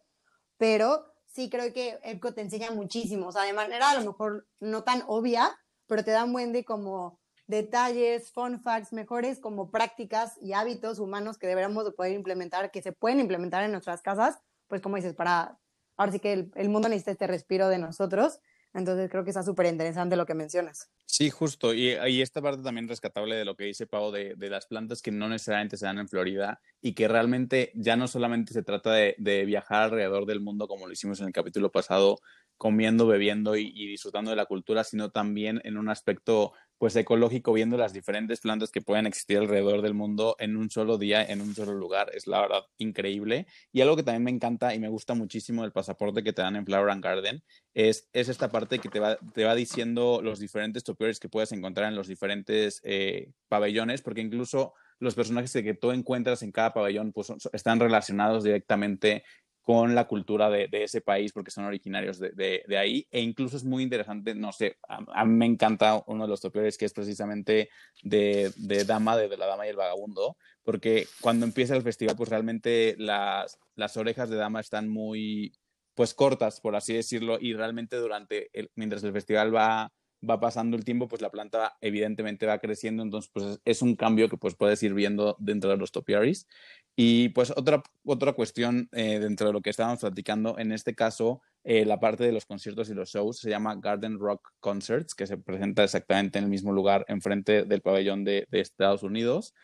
[0.59, 4.47] pero sí creo que Epcot te enseña muchísimo, o sea, de manera a lo mejor
[4.61, 10.37] no tan obvia, pero te dan buen de como detalles, fun facts, mejores como prácticas
[10.41, 14.39] y hábitos humanos que deberíamos de poder implementar, que se pueden implementar en nuestras casas,
[14.69, 15.59] pues como dices, para,
[15.97, 18.41] ahora sí que el, el mundo necesita este respiro de nosotros
[18.75, 20.91] entonces creo que está súper interesante lo que mencionas.
[21.07, 21.75] Sí, justo.
[21.75, 21.91] Y,
[22.23, 25.77] esta parte también rescatable de lo que dice Pau de, las plantas que no necesariamente
[25.77, 30.25] se dan en Florida y que realmente ya no solamente se trata de, viajar alrededor
[30.25, 32.19] del mundo como lo hicimos en el capítulo pasado,
[32.57, 37.77] comiendo, bebiendo y, disfrutando de la cultura, sino también en un aspecto pues ecológico, viendo
[37.77, 41.55] las diferentes plantas que pueden existir alrededor del mundo en un solo día, en un
[41.55, 42.11] solo lugar.
[42.13, 43.47] Es la verdad increíble.
[43.71, 46.57] Y algo que también me encanta y me gusta muchísimo del pasaporte que te dan
[46.57, 50.41] en Flower and Garden es, es esta parte que te va, te va diciendo los
[50.41, 55.75] diferentes topiaries que puedes encontrar en los diferentes eh, pabellones, porque incluso los personajes que
[55.75, 59.23] tú encuentras en cada pabellón pues, están relacionados directamente
[59.63, 63.83] con la cultura de, ese país porque son originarios de, ahí e incluso es muy
[63.83, 67.71] interesante, no sé, a, mí me encanta uno de los topeores que es precisamente
[68.03, 68.53] de,
[68.87, 73.59] Dama, de, La Dama y el Vagabundo, porque cuando empieza el festival pues realmente las,
[73.77, 75.53] las orejas de Dama están muy
[75.95, 79.93] pues cortas, por así decirlo, y realmente durante, el, mientras el festival va
[80.29, 84.29] va pasando el tiempo, pues la planta evidentemente va creciendo, entonces pues es un cambio
[84.29, 86.47] que pues puedes ir viendo dentro de los topiaries.
[86.95, 91.41] Y pues otra, otra cuestión eh, dentro de lo que estábamos platicando, en este caso,
[91.65, 95.27] eh, la parte de los conciertos y los shows se llama Garden Rock Concerts, que
[95.27, 99.55] se presenta exactamente en el mismo lugar, enfrente del pabellón de, de Estados Unidos.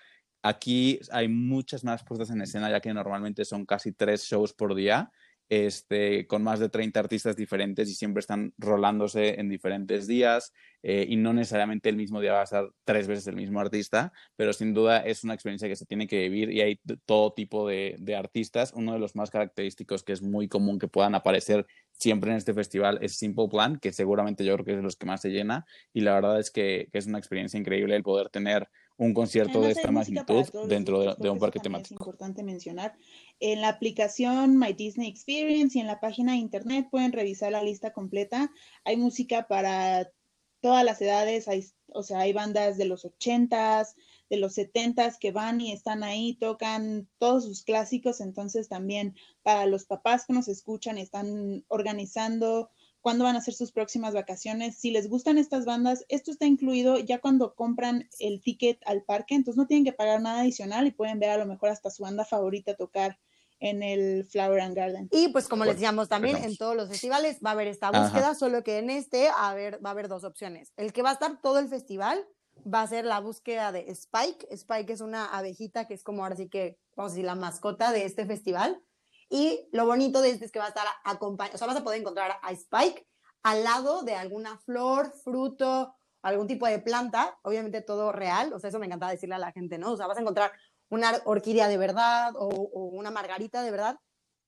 [0.42, 4.74] Aquí hay muchas más puestas en escena, ya que normalmente son casi tres shows por
[4.74, 5.12] día
[5.48, 11.06] este, con más de 30 artistas diferentes y siempre están rolándose en diferentes días eh,
[11.08, 14.52] y no necesariamente el mismo día va a estar tres veces el mismo artista, pero
[14.52, 17.96] sin duda es una experiencia que se tiene que vivir y hay todo tipo de,
[18.16, 18.72] artistas.
[18.74, 22.54] Uno de los más característicos que es muy común que puedan aparecer siempre en este
[22.54, 25.30] festival es Simple Plan, que seguramente yo creo que es de los que más se
[25.30, 29.60] llena y la verdad es que es una experiencia increíble el poder tener un concierto
[29.60, 31.94] de esta magnitud dentro de, de, un parque temático.
[31.94, 32.96] Es importante mencionar.
[33.40, 37.62] En la aplicación My Disney Experience y en la página de internet pueden revisar la
[37.62, 38.50] lista completa.
[38.84, 40.10] Hay música para
[40.60, 43.94] todas las edades, hay, o sea, hay bandas de los ochentas,
[44.28, 49.66] de los setentas que van y están ahí, tocan todos sus clásicos, entonces también para
[49.66, 54.76] los papás que nos escuchan están organizando cuándo van a ser sus próximas vacaciones.
[54.76, 59.34] Si les gustan estas bandas, esto está incluido ya cuando compran el ticket al parque,
[59.34, 62.02] entonces no tienen que pagar nada adicional y pueden ver a lo mejor hasta su
[62.02, 63.18] banda favorita tocar
[63.60, 65.08] en el Flower and Garden.
[65.10, 68.30] Y pues como les decíamos también, en todos los festivales va a haber esta búsqueda,
[68.30, 68.34] Ajá.
[68.34, 70.72] solo que en este a ver, va a haber dos opciones.
[70.76, 72.24] El que va a estar todo el festival
[72.62, 74.46] va a ser la búsqueda de Spike.
[74.50, 77.92] Spike es una abejita que es como ahora sí que, vamos a decir, la mascota
[77.92, 78.80] de este festival.
[79.28, 81.84] Y lo bonito de este es que va a estar acompañado, o sea, vas a
[81.84, 83.06] poder encontrar a Spike
[83.42, 88.68] al lado de alguna flor, fruto, algún tipo de planta, obviamente todo real, o sea,
[88.68, 89.92] eso me encanta decirle a la gente, ¿no?
[89.92, 90.52] O sea, vas a encontrar
[90.88, 93.98] una orquídea de verdad o, una margarita de verdad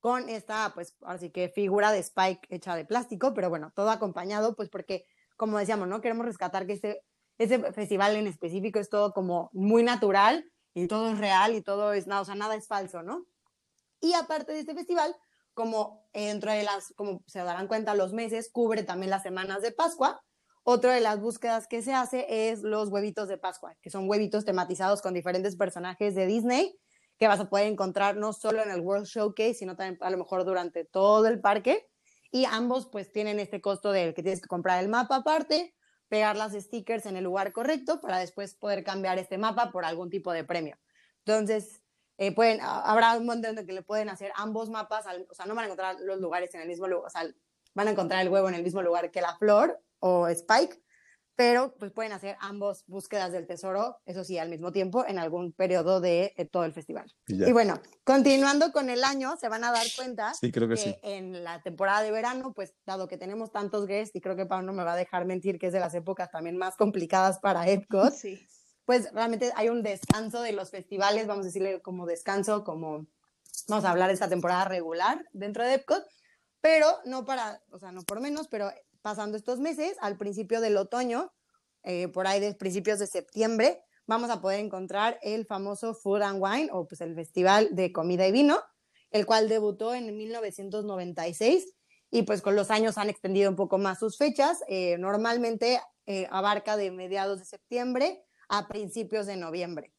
[0.01, 4.57] con esta, pues, así que figura de Spike hecha de plástico, pero bueno, todo acompañado,
[4.57, 5.05] pues, porque,
[5.37, 6.01] como decíamos, ¿no?
[6.01, 7.03] Queremos rescatar que este,
[7.39, 11.93] ese festival en específico es todo como muy natural y todo es real y todo
[11.93, 13.27] es, nada, o sea, nada es falso, ¿no?
[14.01, 15.15] Y aparte de este festival,
[15.55, 19.73] como dentro de las, como se darán cuenta, los meses cubre también las semanas de
[19.73, 20.23] Pascua.
[20.63, 24.45] Otra de las búsquedas que se hace es los huevitos de Pascua, que son huevitos
[24.45, 26.79] tematizados con diferentes personajes de Disney
[27.21, 30.17] que vas a poder encontrar no solo en el World Showcase, sino también a lo
[30.17, 31.87] mejor durante todo el parque.
[32.33, 35.75] Y ambos pues tienen este costo del que tienes que comprar el mapa aparte,
[36.09, 40.09] pegar las stickers en el lugar correcto para después poder cambiar este mapa por algún
[40.09, 40.79] tipo de premio.
[41.27, 41.80] Entonces,
[42.21, 45.55] eh, pueden, habrá un momento en que le pueden hacer ambos mapas, o sea, no
[45.55, 47.27] van a encontrar los lugares en el mismo lugar, o sea,
[47.75, 50.83] van a encontrar el huevo en el mismo lugar que la flor o Spike,
[51.35, 55.55] pero pues pueden hacer ambos búsquedas del tesoro, eso sí, al mismo tiempo, en algún
[55.55, 57.11] periodo de, eh, todo el festival.
[57.27, 61.43] Y, bueno, continuando con el año, se van a dar cuenta sí, creo que, en
[61.43, 64.73] la temporada de verano, pues dado que tenemos tantos guests, y creo que Pablo no
[64.75, 68.13] me va a dejar mentir que es de las épocas también más complicadas para Epcot,
[68.13, 68.47] sí.
[68.85, 73.07] Pues realmente hay un descanso de los festivales, vamos a decirle como descanso, como
[73.69, 76.05] vamos a hablar de esta temporada regular dentro de Epcot,
[76.61, 78.71] pero no para, o sea, no por menos, pero
[79.03, 81.33] pasando estos meses, al principio del otoño,
[81.83, 86.43] eh, por ahí de principios de septiembre, vamos a poder encontrar el famoso Food and
[86.43, 88.61] Wine o pues el Festival de Comida y Vino,
[89.11, 91.75] el cual debutó en 1996
[92.11, 94.63] y pues con los años han extendido un poco más sus fechas.
[94.69, 99.95] Eh, normalmente eh, abarca de mediados de septiembre a principios de noviembre.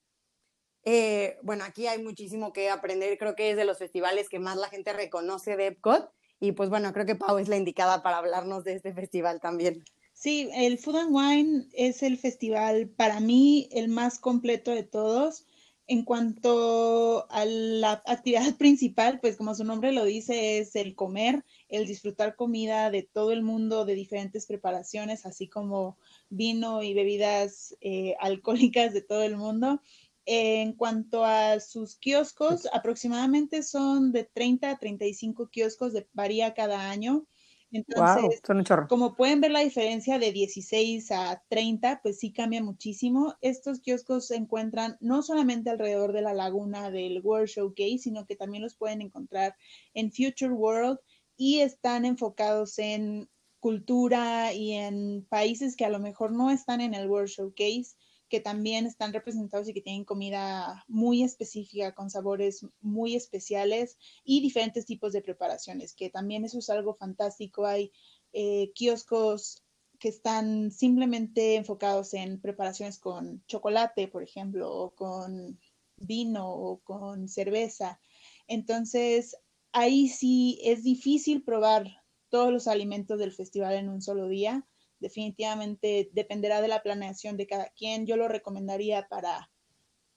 [1.42, 4.70] bueno, aquí hay muchísimo que aprender, creo que es de los festivales que más la
[4.70, 8.64] gente reconoce de Epcot y pues bueno, creo que Pau es la indicada para hablarnos
[8.64, 9.84] de este festival también.
[10.14, 15.46] Sí, el Food and Wine es el festival para mí el más completo de todos.
[15.88, 21.46] En cuanto a la actividad principal, pues como su nombre lo dice, es el comer,
[21.72, 25.98] el disfrutar comida de todo el mundo, de diferentes preparaciones, así como
[26.30, 29.82] vino y bebidas eh, alcohólicas de todo el mundo.
[30.26, 36.92] En cuanto a sus kioscos, aproximadamente son de 30 a 35 kioscos, de, varía cada
[36.92, 37.26] año.
[37.72, 38.42] Entonces,
[38.90, 43.36] como pueden ver la diferencia de 16 a 30, pues sí cambia muchísimo.
[43.40, 48.36] Estos kioscos se encuentran no solamente alrededor de la laguna del World Showcase, sino que
[48.36, 49.56] también los pueden encontrar
[49.94, 51.00] en Future World
[51.44, 53.28] y están enfocados en
[53.60, 57.96] cultura y en países que a lo mejor no están en el World Showcase
[58.30, 64.40] que también están representados y que tienen comida muy específica, con sabores muy especiales y
[64.42, 67.66] diferentes tipos de preparaciones, que también eso es algo fantástico.
[67.66, 67.92] Hay
[68.34, 69.64] eh, kioscos
[69.98, 75.60] que están simplemente enfocados en preparaciones con chocolate, por ejemplo, o con
[75.98, 78.00] vino o con cerveza.
[78.48, 79.36] Entonces,
[79.72, 81.88] ahí sí es difícil probar
[82.30, 84.66] todos los alimentos del festival en un solo día
[85.02, 88.06] definitivamente dependerá de la planeación de cada quien.
[88.06, 89.50] Yo lo recomendaría para,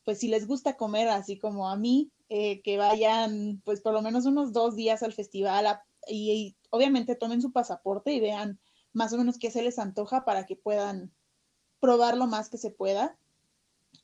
[0.04, 4.02] pues si les gusta comer, así como a mí, eh, que vayan pues por lo
[4.02, 8.60] menos unos dos días al festival y, obviamente tomen su pasaporte y vean
[8.92, 11.12] más o menos qué se les antoja para que puedan
[11.80, 13.18] probar lo más que se pueda.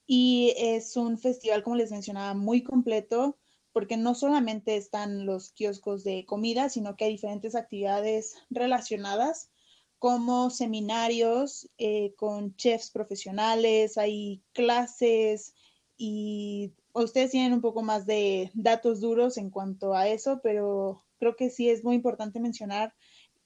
[0.07, 3.39] Y es un festival, como les mencionaba, muy completo
[3.73, 9.51] porque no solamente están los kioscos de comida, sino que hay diferentes actividades relacionadas
[9.99, 15.55] como seminarios eh, con chefs profesionales, hay clases
[15.99, 21.37] y ustedes tienen un poco más de datos duros en cuanto a eso, pero creo
[21.37, 22.95] que sí es muy importante mencionar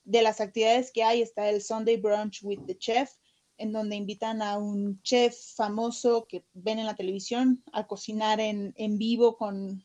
[0.04, 3.10] de las actividades que hay, está el Sunday Brunch with the Chef,
[3.56, 8.74] en donde invitan a un chef famoso que ven en la televisión a cocinar en,
[8.76, 9.84] en vivo con,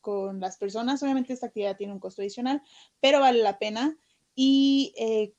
[0.00, 1.02] con, las personas.
[1.02, 2.62] Obviamente esta actividad tiene un costo adicional,
[3.00, 3.96] pero vale la pena.
[4.34, 5.32] Y eh,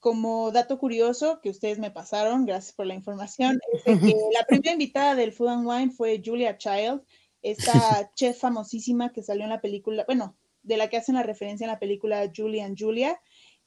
[0.00, 3.92] como dato curioso que ustedes me pasaron, gracias por la información, es que
[4.34, 7.02] la primera invitada del Food and Wine fue Julia Child,
[7.42, 11.64] esta chef famosísima que salió en la película, bueno, de la que hacen la referencia
[11.64, 13.20] en la película Julia and Julia,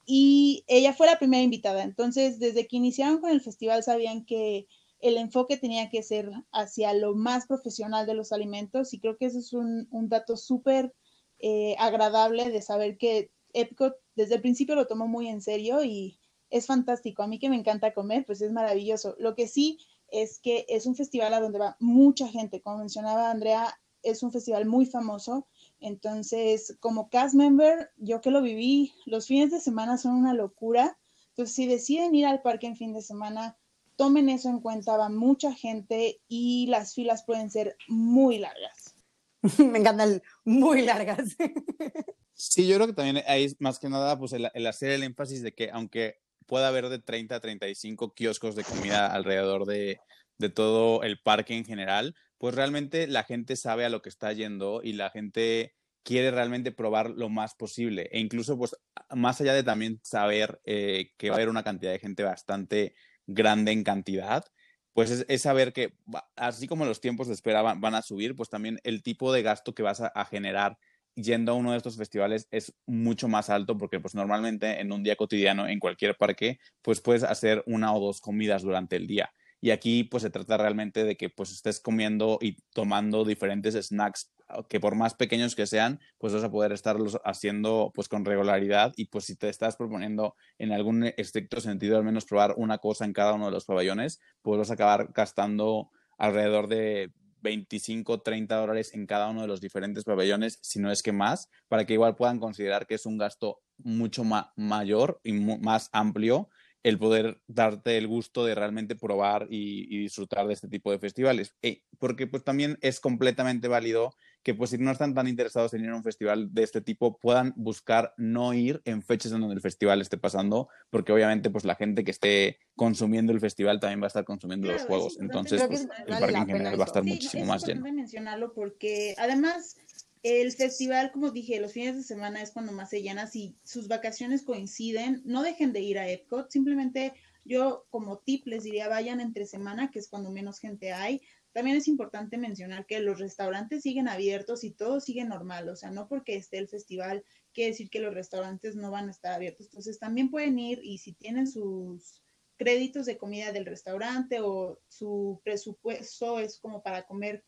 [0.06, 1.84] y ella fue la primera invitada.
[1.84, 4.68] Entonces, desde que iniciaron con el festival sabían que
[5.08, 9.26] el enfoque tenía que ser hacia lo más profesional de los alimentos y creo que
[9.26, 10.94] eso es un, dato súper
[11.40, 16.20] eh, agradable de saber que Epcot desde el principio lo tomó muy en serio y
[16.50, 17.24] es fantástico.
[17.24, 19.16] A mí que me encanta comer, pues es maravilloso.
[19.20, 22.62] Lo que sí es que es un festival a donde va mucha gente.
[22.62, 25.48] Como mencionaba Andrea, es un festival muy famoso.
[25.80, 30.98] Entonces, como cast member, yo que lo viví, los fines de semana son una locura.
[31.30, 33.58] Entonces, si deciden ir al parque en fin de semana,
[33.96, 38.96] tomen eso en cuenta, va mucha gente y las filas pueden ser muy largas.
[39.58, 41.36] Me encantan muy largas.
[42.38, 45.42] Sí, yo creo que también hay más que nada pues el, el, hacer el énfasis
[45.42, 50.02] de que aunque pueda haber de 30 a 35 kioscos de comida alrededor de,
[50.38, 54.34] de todo el parque en general, pues realmente la gente sabe a lo que está
[54.34, 58.10] yendo y la gente quiere realmente probar lo más posible.
[58.12, 58.76] E incluso, pues,
[59.10, 62.96] más allá de también saber eh, que va a haber una cantidad de gente bastante
[63.28, 64.46] grande en cantidad,
[64.94, 65.94] pues es, saber que
[66.36, 69.76] así como los tiempos de espera van, a subir, pues también el tipo de gasto
[69.76, 70.78] que vas a, a, generar
[71.16, 75.04] yendo a uno de estos festivales es mucho más alto porque pues normalmente en un
[75.04, 79.34] día cotidiano en cualquier parque pues puedes hacer una o dos comidas durante el día
[79.66, 84.32] y aquí pues se trata realmente de que pues estés comiendo y tomando diferentes snacks
[84.70, 88.94] que por más pequeños que sean, pues vas a poder estarlos haciendo pues con regularidad
[88.96, 93.06] y pues si te estás proponiendo en algún estricto sentido al menos probar una cosa
[93.06, 98.56] en cada uno de los pabellones, pues vas a acabar gastando alrededor de 25, 30
[98.58, 101.94] dólares en cada uno de los diferentes pabellones, si no es que más, para que
[101.94, 106.50] igual puedan considerar que es un gasto mucho ma mayor y más amplio
[106.86, 111.00] el poder darte el gusto de realmente probar y, y disfrutar de este tipo de
[111.00, 111.56] festivales.
[111.64, 114.14] Eh, porque pues también es completamente válido
[114.46, 117.18] que pues si no están tan interesados en ir a un festival de este tipo
[117.18, 121.66] puedan buscar no ir en fechas en donde el festival esté pasando, porque obviamente pues
[121.66, 125.18] la gente que esté consumiendo el festival también va a estar consumiendo los juegos.
[125.20, 127.82] Entonces pues, el parque en general va a estar muchísimo más lleno.
[127.82, 129.78] mencionarlo porque además
[130.26, 133.28] el festival, como dije, los fines de semana es cuando más se llena.
[133.28, 136.50] Si sus vacaciones coinciden, no dejen de ir a Epcot.
[136.50, 141.22] Simplemente yo como tip les diría vayan entre semana, que es cuando menos gente hay.
[141.52, 145.70] También es importante mencionar que los restaurantes siguen abiertos y todo sigue normal.
[145.70, 149.12] O sea, no porque esté el festival quiere decir que los restaurantes no van a
[149.12, 149.68] estar abiertos.
[149.68, 152.24] Entonces también pueden ir y si tienen sus
[152.58, 157.44] créditos de comida del restaurante o su presupuesto es como para comer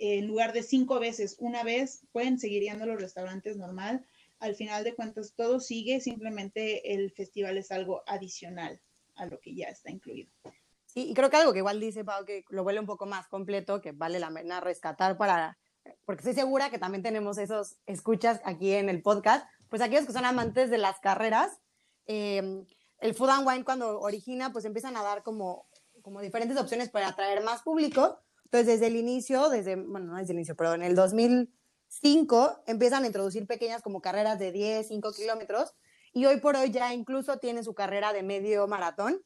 [0.00, 4.06] en lugar de cinco veces, una vez, pueden seguir yendo a los restaurantes normal.
[4.38, 8.80] Al final de cuentas, todo sigue, simplemente el festival es algo adicional
[9.16, 10.30] a lo que ya está incluido.
[10.86, 13.28] Sí, y creo que algo que igual dice Pau, que lo vuelve un poco más
[13.28, 15.58] completo, que vale la pena rescatar para,
[16.06, 20.14] porque estoy segura que también tenemos esos escuchas aquí en el podcast, pues aquellos que
[20.14, 21.60] son amantes de las carreras,
[22.06, 22.64] eh,
[23.00, 25.66] el Food and Wine cuando origina, pues empiezan a dar como,
[26.00, 28.18] como diferentes opciones para atraer más público,
[28.52, 33.04] entonces, desde el inicio, desde, bueno, no desde el inicio, pero en el 2005 empiezan
[33.04, 35.72] a introducir pequeñas como carreras de 10, 5 kilómetros
[36.12, 39.22] y hoy por hoy ya incluso tiene su carrera de medio maratón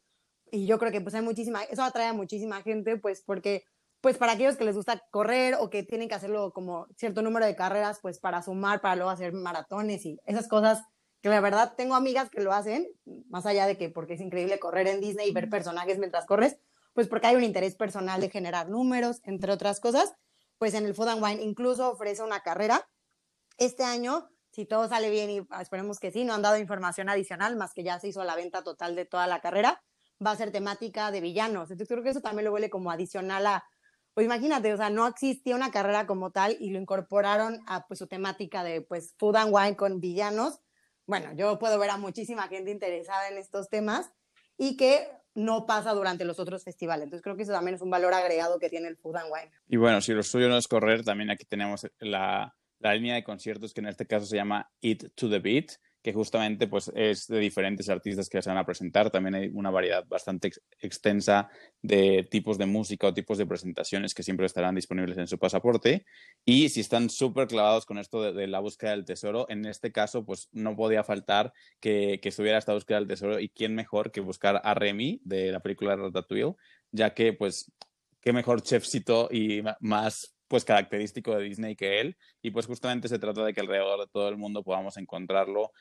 [0.50, 3.64] y yo creo que pues hay muchísima, eso atrae a muchísima gente pues porque
[4.02, 7.46] pues para aquellos que les gusta correr o que tienen que hacerlo como cierto número
[7.46, 10.82] de carreras pues para sumar, para luego hacer maratones y esas cosas
[11.22, 12.86] que la verdad tengo amigas que lo hacen,
[13.30, 16.58] más allá de que porque es increíble correr en Disney y ver personajes mientras corres,
[16.94, 20.14] pues porque hay un interés personal de generar números, entre otras cosas,
[20.58, 22.88] pues en el Food and Wine incluso ofrece una carrera.
[23.58, 27.56] Este año, si todo sale bien y esperemos que sí, no han dado información adicional,
[27.56, 29.82] más que ya se hizo la venta total de toda la carrera,
[30.24, 31.70] va a ser temática de villanos.
[31.70, 33.64] Entonces creo que eso también lo huele como adicional a,
[34.14, 37.98] pues imagínate, o sea, no existía una carrera como tal y lo incorporaron a pues
[37.98, 40.60] su temática de pues Food and Wine con villanos.
[41.06, 44.12] Bueno, yo puedo ver a muchísima gente interesada en estos temas
[44.56, 47.04] y que no pasa durante los otros festivales.
[47.04, 49.50] Entonces creo que eso también es un valor agregado que tiene el Food and Wine.
[49.68, 53.24] Y bueno, si lo suyo no es correr, también aquí tenemos la, la línea de
[53.24, 55.72] conciertos que en este caso se llama Eat to the Beat,
[56.04, 59.10] que justamente pues, es de diferentes artistas que se van a presentar.
[59.10, 61.48] También hay una variedad bastante extensa
[61.80, 66.04] de tipos de música o tipos de presentaciones que siempre estarán disponibles en su pasaporte.
[66.44, 70.26] Y si están súper clavados con esto de, la búsqueda del tesoro, en este caso
[70.26, 74.20] pues no podía faltar que, que, estuviera esta búsqueda del tesoro y quién mejor que
[74.20, 76.54] buscar a Remy de la película Ratatouille,
[76.92, 77.72] ya que pues
[78.20, 83.18] qué mejor chefcito y más pues característico de Disney que él y pues justamente se
[83.18, 85.72] trata de que alrededor de todo el mundo podamos encontrarlo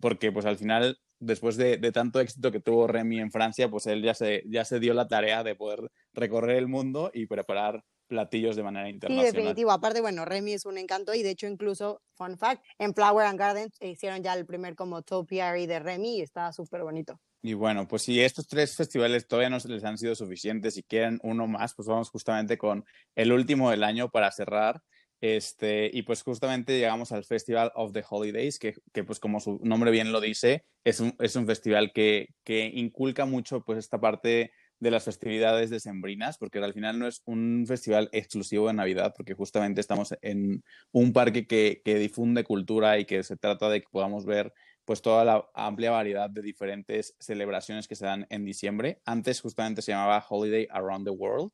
[0.00, 4.02] porque pues al final después de, tanto éxito que tuvo Remy en Francia pues él
[4.02, 8.56] ya se, ya se dio la tarea de poder recorrer el mundo y preparar platillos
[8.56, 9.30] de manera internacional.
[9.30, 9.70] Sí, definitivo.
[9.70, 13.38] Aparte, bueno, Remy es un encanto y de hecho incluso, fun fact, en Flower and
[13.38, 17.18] Garden hicieron ya el primer como topiary de Remy y está súper bonito.
[17.44, 21.18] Y bueno, pues si estos tres festivales todavía no les han sido suficientes y quieren
[21.24, 22.84] uno más, pues vamos justamente con
[23.16, 24.80] el último del año para cerrar.
[25.20, 29.60] Este, y pues justamente llegamos al Festival of the Holidays, que, que pues como su
[29.62, 34.00] nombre bien lo dice, es un, es un festival que, que, inculca mucho pues esta
[34.00, 39.14] parte de las festividades decembrinas, porque al final no es un festival exclusivo de Navidad,
[39.16, 43.80] porque justamente estamos en un parque que, que difunde cultura y que se trata de
[43.80, 44.52] que podamos ver
[44.84, 49.00] pues toda la amplia variedad de diferentes celebraciones que se dan en diciembre.
[49.04, 51.52] Antes justamente se llamaba Holiday Around the World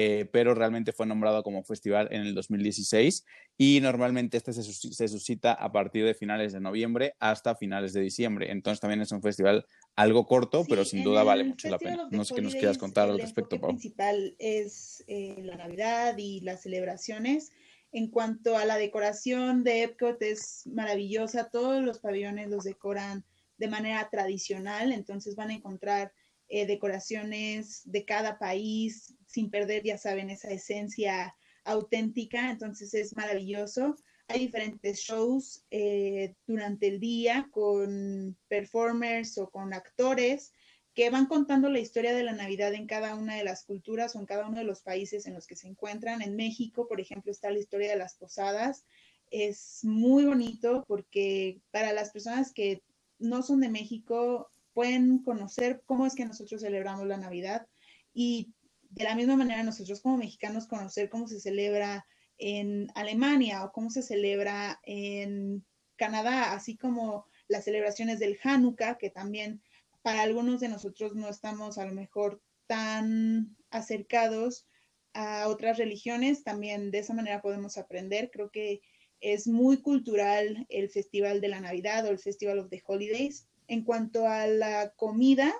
[0.00, 3.24] eh, pero realmente fue nombrado como festival en el 2016
[3.56, 4.62] y normalmente este se,
[5.08, 8.52] suscita a partir de finales de noviembre hasta finales de diciembre.
[8.52, 9.66] Entonces también es un festival
[9.96, 12.06] algo corto, pero sin duda vale mucho la pena.
[12.12, 13.70] No sé qué nos quieras contar al respecto, Pau.
[13.70, 17.50] El principal es eh, la Navidad y las celebraciones.
[17.98, 23.24] En cuanto a la decoración de Epcot es maravillosa, todos los pabellones los decoran
[23.56, 26.12] de manera tradicional, entonces van a encontrar
[26.46, 31.34] eh, decoraciones de cada país, sin perder, ya saben, esa esencia
[31.64, 33.96] auténtica, entonces es maravilloso.
[34.28, 40.52] Hay diferentes shows eh, durante el día con performers o con actores
[40.98, 44.18] que van contando la historia de la Navidad en cada una de las culturas o
[44.18, 46.22] en cada uno de los países en los que se encuentran.
[46.22, 48.84] En México, por ejemplo, está la historia de las posadas.
[49.30, 52.82] Es muy bonito porque para las personas que
[53.20, 57.68] no son de México, pueden conocer cómo es que nosotros celebramos la Navidad
[58.12, 58.52] y
[58.90, 63.90] de la misma manera nosotros como mexicanos conocer cómo se celebra en Alemania o cómo
[63.90, 69.62] se celebra en Canadá, así como las celebraciones del Hanukkah, que también
[70.02, 74.66] para algunos de nosotros no estamos a lo mejor tan acercados
[75.14, 78.30] a otras religiones, también de esa manera podemos aprender.
[78.30, 78.82] Creo que
[79.20, 83.48] es muy cultural el Festival de la Navidad o el Festival of the Holidays.
[83.66, 85.52] En cuanto a la comida,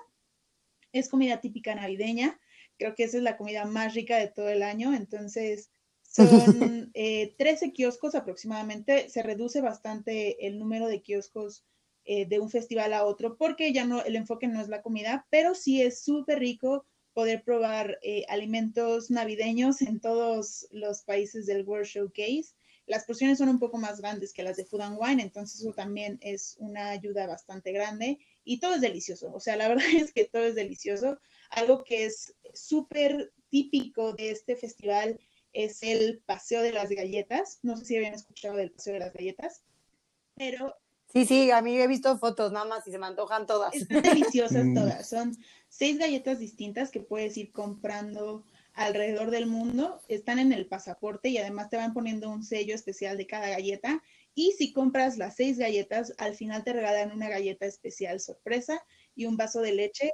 [0.93, 2.39] es comida típica navideña.
[2.77, 4.93] Creo que esa es la comida más rica de todo el año.
[4.93, 5.71] Entonces,
[6.01, 9.09] son 13 eh, kioscos aproximadamente.
[9.09, 11.65] Se reduce bastante el número de kioscos
[12.11, 15.27] eh, de un festival a otro porque ya no, el enfoque no es la comida,
[15.29, 16.83] pero sí es súper rico
[17.13, 22.55] poder probar eh, alimentos navideños en todos los países del World Showcase.
[22.87, 25.71] Las porciones son un poco más grandes que las de Food and Wine, entonces eso
[25.71, 29.31] también es una ayuda bastante grande y todo es delicioso.
[29.31, 31.19] O sea, la verdad es que todo es delicioso.
[31.51, 35.19] Algo que es súper típico de este festival
[35.53, 37.59] es el paseo de las galletas.
[37.61, 39.61] No sé si habían escuchado del paseo de las galletas,
[40.33, 40.75] pero...
[41.11, 43.73] Sí, sí, a mí he visto fotos nada más y se me antojan todas.
[43.75, 44.75] Están deliciosas mm.
[44.75, 45.09] todas.
[45.09, 45.35] Son
[45.67, 48.43] seis galletas distintas que puedes ir comprando
[48.73, 53.17] alrededor del mundo, están en el pasaporte y además te van poniendo un sello especial
[53.17, 54.01] de cada galleta.
[54.35, 58.81] Y si compras las seis galletas, al final te regalan una galleta especial sorpresa
[59.15, 60.11] y un vaso de leche.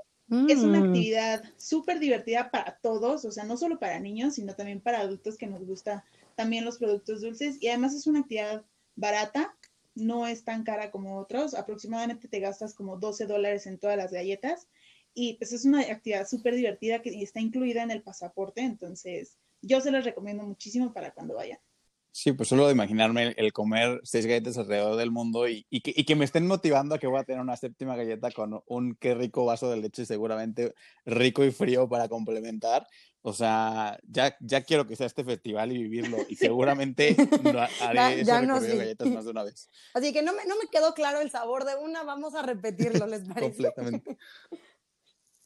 [0.50, 0.84] Es una mm.
[0.86, 5.38] actividad súper divertida para todos, o sea, no solo para niños, sino también para adultos
[5.38, 6.04] que nos gusta
[6.36, 7.58] también los productos dulces.
[7.62, 8.66] Y además es una actividad
[8.96, 9.56] barata,
[9.96, 11.54] no es tan cara como otros.
[11.54, 14.68] Aproximadamente te gastas como 12 dólares en todas las galletas
[15.16, 19.80] y pues es una actividad súper divertida que está incluida en el pasaporte, entonces yo
[19.80, 21.58] se los recomiendo muchísimo para cuando vayan.
[22.12, 25.94] Sí, pues solo de imaginarme el, comer seis galletas alrededor del mundo y, y, que,
[25.94, 28.96] y, que, me estén motivando a que voy a tener una séptima galleta con un
[28.96, 30.74] qué rico vaso de leche seguramente
[31.06, 32.88] rico y frío para complementar.
[33.28, 37.16] O sea, ya, ya quiero que sea este festival y vivirlo y seguramente
[37.82, 39.68] haré ya, ese de galletas más de una vez.
[39.96, 43.08] Así que no me, no me quedó claro el sabor de una, vamos a repetirlo,
[43.08, 43.48] ¿les parece?
[43.48, 44.20] Completamente.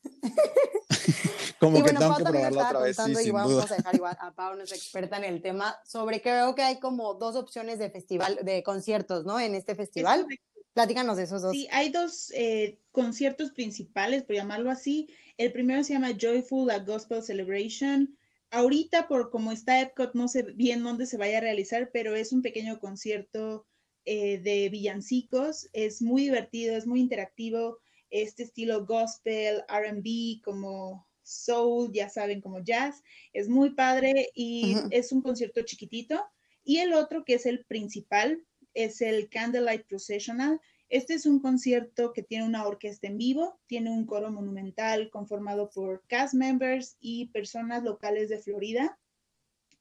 [1.58, 2.98] Como que tengo que probarlo otra vez.
[2.98, 6.56] Sí, y vamos a dejar igual a Pau, nuestra experta en el tema, sobre creo
[6.56, 9.40] que hay como dos opciones de festival, de conciertos, ¿no?
[9.40, 10.28] En este festival.
[10.80, 11.52] Platícanos de esos dos.
[11.52, 15.10] Sí, hay dos eh, conciertos principales, por llamarlo así.
[15.36, 18.18] El primero se llama Joyful a Gospel Celebration.
[18.50, 22.32] Ahorita, por como está Epcot, no sé bien dónde se vaya a realizar, pero es
[22.32, 23.66] un pequeño concierto
[24.06, 25.68] eh, de villancicos.
[25.74, 32.64] Es muy divertido, es muy interactivo este estilo gospel, RB, como soul, ya saben, como
[32.64, 33.04] jazz.
[33.34, 36.24] Es muy padre y es un concierto chiquitito.
[36.64, 38.46] Y el otro, que es el principal,
[38.84, 40.62] es el Candlelight Processional.
[40.90, 45.70] Este es un concierto que tiene una orquesta en vivo, tiene un coro monumental conformado
[45.70, 48.98] por cast members y personas locales de Florida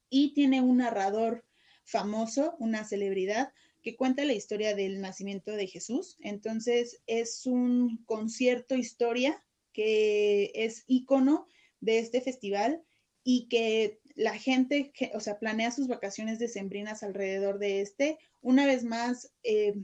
[0.09, 1.45] y tiene un narrador
[1.83, 6.17] famoso, una celebridad, que cuenta la historia del nacimiento de Jesús.
[6.19, 11.47] Entonces es un concierto historia que es icono
[11.79, 12.83] de este festival
[13.23, 18.17] y que la gente, o sea, planea sus vacaciones decembrinas alrededor de este.
[18.41, 19.75] Una vez más, eh,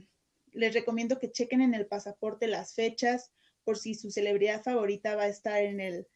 [0.52, 3.30] les recomiendo que chequen en el pasaporte las fechas
[3.64, 6.06] por si su celebridad favorita va a estar en el,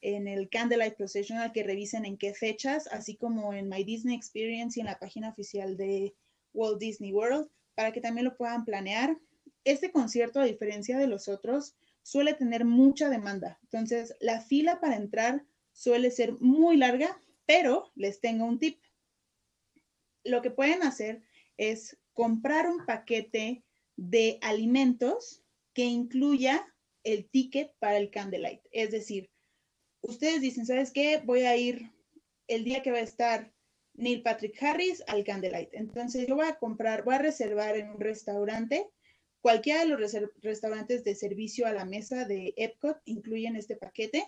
[0.00, 4.78] en el Candlelight Processional, que revisen en qué fechas, así como en My Disney Experience
[4.78, 6.14] y en la página oficial de
[6.52, 9.18] Walt Disney World para que también lo puedan planear.
[9.64, 13.58] Este concierto, a diferencia de los otros, suele tener mucha demanda.
[13.62, 18.80] Entonces, la fila para entrar suele ser muy larga, pero les tengo un tip.
[20.24, 21.22] Lo que pueden hacer
[21.56, 23.64] es comprar un paquete
[23.96, 25.42] de alimentos
[25.74, 26.66] que incluya
[27.04, 28.62] el ticket para el Candlelight.
[28.70, 29.30] Es decir,
[30.02, 31.18] ustedes dicen, ¿sabes qué?
[31.24, 31.90] Voy a ir
[32.48, 33.52] el día que va a estar
[33.94, 35.70] Neil Patrick Harris al Candlelight.
[35.72, 38.88] Entonces yo voy a comprar, voy a reservar en un restaurante.
[39.40, 44.24] Cualquiera de los restaurantes de servicio a la mesa de Epcot incluyen este paquete.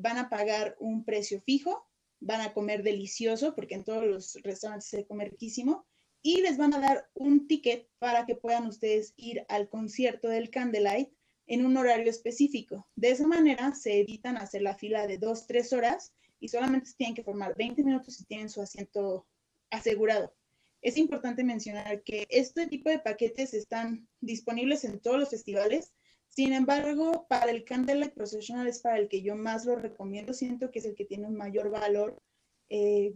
[0.00, 1.84] Van a pagar un precio fijo,
[2.20, 5.86] van a comer delicioso, porque en todos los restaurantes se come riquísimo,
[6.22, 10.50] y les van a dar un ticket para que puedan ustedes ir al concierto del
[10.50, 11.10] Candlelight
[11.48, 12.86] en un horario específico.
[12.94, 17.16] De esa manera se evitan hacer la fila de dos, tres horas y solamente tienen
[17.16, 19.26] que formar 20 minutos y tienen su asiento
[19.70, 20.32] asegurado.
[20.80, 25.92] Es importante mencionar que este tipo de paquetes están disponibles en todos los festivales.
[26.38, 30.32] Sin embargo, para el Candlelight Processional es para el que yo más lo recomiendo.
[30.32, 32.22] Siento que es el que tiene un mayor valor,
[32.68, 33.12] eh,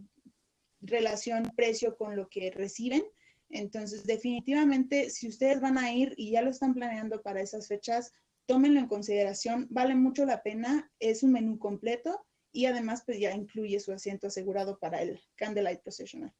[0.81, 3.01] relación precio con lo que reciben.
[3.49, 8.11] Entonces, definitivamente, si ustedes van a ir y ya lo están planeando para esas fechas,
[8.45, 9.67] tómenlo en consideración.
[9.69, 10.91] Vale mucho la pena.
[10.99, 15.81] Es un menú completo y además pues ya incluye su asiento asegurado para el Candlelight
[15.81, 16.33] Processional.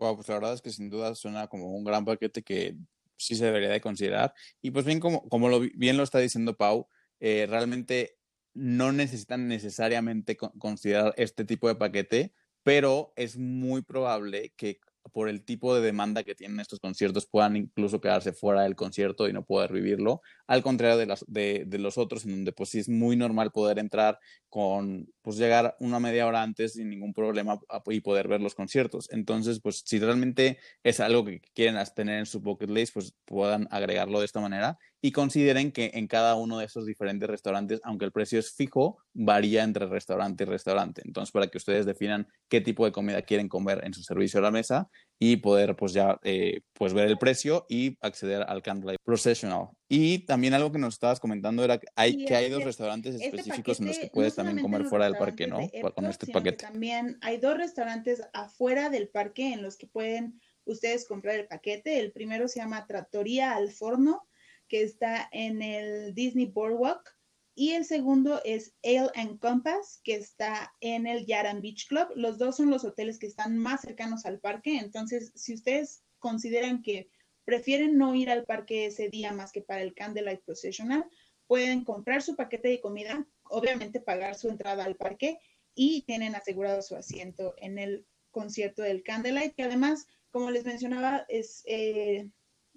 [0.00, 2.74] Wow, pues la verdad es que sin duda suena como un gran paquete que
[3.16, 4.34] sí se debería de considerar.
[4.62, 6.88] Y pues bien, como, como lo, bien lo está diciendo Pau,
[7.20, 8.18] eh, realmente
[8.54, 14.80] no necesitan necesariamente considerar este tipo de paquete, pero es muy probable que
[15.12, 19.28] por el tipo de demanda que tienen estos conciertos puedan incluso quedarse fuera del concierto
[19.28, 22.78] y no poder vivirlo, al contrario de, las, de, los otros, en donde pues sí
[22.78, 27.58] es muy normal poder entrar con, pues llegar una media hora antes sin ningún problema
[27.86, 29.08] y poder ver los conciertos.
[29.10, 33.68] Entonces, pues si realmente es algo que quieren tener en su bucket list, pues puedan
[33.70, 38.04] agregarlo de esta manera y consideren que en cada uno de esos diferentes restaurantes, aunque
[38.04, 41.02] el precio es fijo, varía entre restaurante y restaurante.
[41.04, 44.42] Entonces, para que ustedes definan qué tipo de comida quieren comer en su servicio a
[44.42, 44.88] la mesa
[45.18, 49.68] y poder pues ya eh, pues ver el precio y acceder al Candlelight Processional.
[49.88, 53.28] Y también algo que nos estabas comentando era que hay, que hay dos restaurantes este
[53.28, 55.58] específicos en los que puedes también comer fuera del parque, ¿no?
[55.94, 56.64] Con este paquete.
[56.64, 62.00] También hay dos restaurantes afuera del parque en los que pueden ustedes comprar el paquete.
[62.00, 64.26] El primero se llama Trattoria al Forno
[64.68, 67.14] que está en el Disney Boardwalk.
[67.54, 72.08] Y el segundo es Ale and Compass, que está en el Yaran Beach Club.
[72.14, 74.78] Los dos son los hoteles que están más cercanos al parque.
[74.78, 77.08] Entonces, si ustedes consideran que
[77.46, 81.06] prefieren no ir al parque ese día más que para el Candlelight Processional,
[81.46, 85.38] pueden comprar su paquete de comida, obviamente pagar su entrada al parque
[85.74, 91.24] y tienen asegurado su asiento en el concierto del Candlelight, que además, como les mencionaba,
[91.28, 92.28] es eh,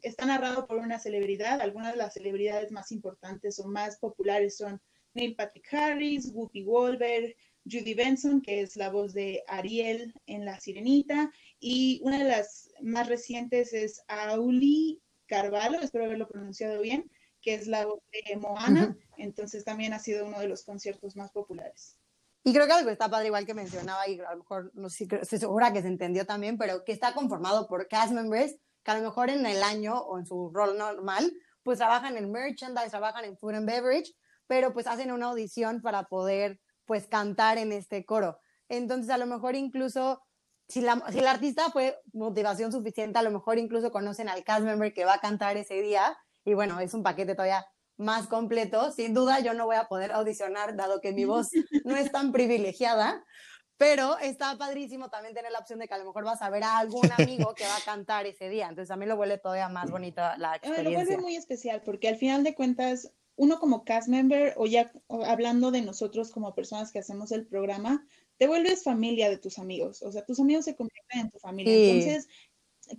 [0.04, 1.62] está narrado por una celebridad.
[1.62, 4.82] Algunas de las celebridades más importantes o más populares son
[5.14, 7.36] Neil Patrick Harris, Whoopi Goldberg,
[7.66, 12.72] Judy Benson, que es la voz de Ariel en La Sirenita, y una de las
[12.82, 18.98] más recientes es Auli Carvalho, espero haberlo pronunciado bien, que es la voz de Moana,
[19.18, 21.98] entonces también ha sido uno de los conciertos más populares.
[22.44, 25.08] Y creo que algo está padre, igual que mencionaba, y a lo mejor no sé,
[25.22, 28.56] estoy segura que se entendió también, pero que está conformado por cast members
[28.90, 31.32] que a lo mejor en el año o en su rol normal,
[31.62, 34.12] pues trabajan en merchandise, trabajan en food and beverage,
[34.48, 38.40] pero pues hacen una audición para poder pues cantar en este coro.
[38.68, 40.24] Entonces a lo mejor incluso
[40.68, 44.64] si la, si el artista fue motivación suficiente, a lo mejor incluso conocen al cast
[44.64, 47.66] member que va a cantar ese día y bueno, es un paquete todavía
[47.98, 48.92] más completo.
[48.92, 51.50] Sin duda yo no voy a poder audicionar dado que mi voz
[51.86, 53.24] no es tan privilegiada,
[53.80, 56.64] pero está padrísimo también tener la opción de que a lo mejor vas a ver
[56.66, 58.68] a algún amigo que va a cantar ese día.
[58.68, 60.84] Entonces a mí lo vuelve todavía más bonita la experiencia.
[60.84, 64.92] Lo vuelve muy especial porque al final de cuentas, uno como cast member o ya
[65.26, 68.06] hablando de nosotros como personas que hacemos el programa,
[68.36, 70.02] te vuelves familia de tus amigos.
[70.02, 71.74] O sea, tus amigos se convierten en tu familia.
[71.74, 72.28] Entonces,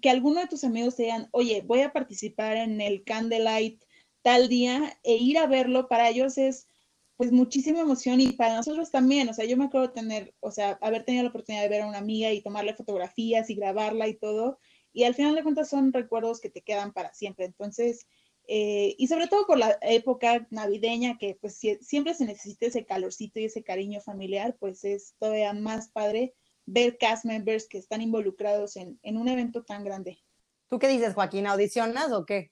[0.00, 3.84] que alguno de tus amigos te digan, oye, voy a participar en el Candlelight
[4.22, 6.68] tal día e ir a verlo, para ellos es
[7.20, 10.78] pues muchísima emoción y para nosotros también, o sea, yo me acuerdo tener, o sea,
[10.80, 14.14] haber tenido la oportunidad de ver a una amiga y tomarle fotografías y grabarla y
[14.14, 14.58] todo,
[14.94, 18.06] y al final de cuentas son recuerdos que te quedan para siempre, entonces,
[18.48, 23.38] eh, y sobre todo por la época navideña que pues siempre se necesita ese calorcito
[23.38, 26.32] y ese cariño familiar, pues es todavía más padre
[26.64, 30.22] ver cast members que están involucrados en, en un evento tan grande.
[30.70, 31.46] ¿Tú qué dices, Joaquín?
[31.46, 32.50] ¿Audicionas o qué?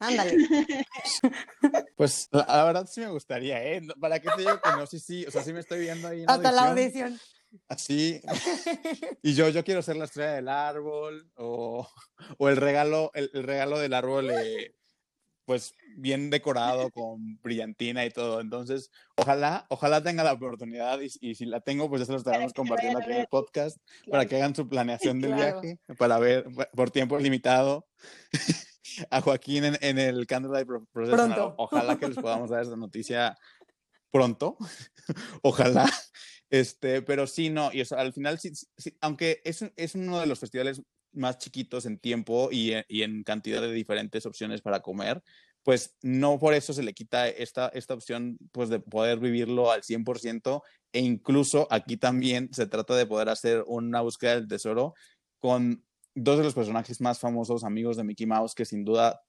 [0.00, 0.36] Ándale.
[1.96, 3.82] Pues la, verdad sí me gustaría, ¿eh?
[4.00, 4.86] ¿Para qué te digo que no?
[4.86, 6.24] Sí, sí, o sea, sí me estoy viendo ahí.
[6.26, 7.20] Hasta la audición.
[7.68, 8.22] Así.
[9.22, 11.86] Y yo, yo quiero ser la estrella del árbol o,
[12.38, 14.74] o el regalo, el, regalo del árbol, eh,
[15.44, 18.40] pues bien decorado con brillantina y todo.
[18.40, 22.18] Entonces, ojalá, ojalá tenga la oportunidad y, y si la tengo, pues ya se lo
[22.18, 23.76] estaremos compartiendo aquí en el podcast
[24.10, 27.86] para que hagan su planeación del viaje, para ver por tiempo limitado.
[29.10, 31.54] A Joaquín en, el Candlelight Processional.
[31.56, 33.36] Ojalá que les podamos dar esta noticia
[34.10, 34.56] pronto.
[35.42, 35.90] Ojalá.
[36.48, 38.52] Este, pero sí, no, y al final, sí,
[39.00, 43.60] aunque es, es uno de los festivales más chiquitos en tiempo y y en cantidad
[43.60, 45.22] de diferentes opciones para comer,
[45.62, 49.82] pues no por eso se le quita esta, esta opción pues de poder vivirlo al
[49.82, 50.62] 100%
[50.92, 54.94] e incluso aquí también se trata de poder hacer una búsqueda del tesoro
[55.38, 59.22] con dos de los personajes más famosos amigos de Mickey Mouse que sin duda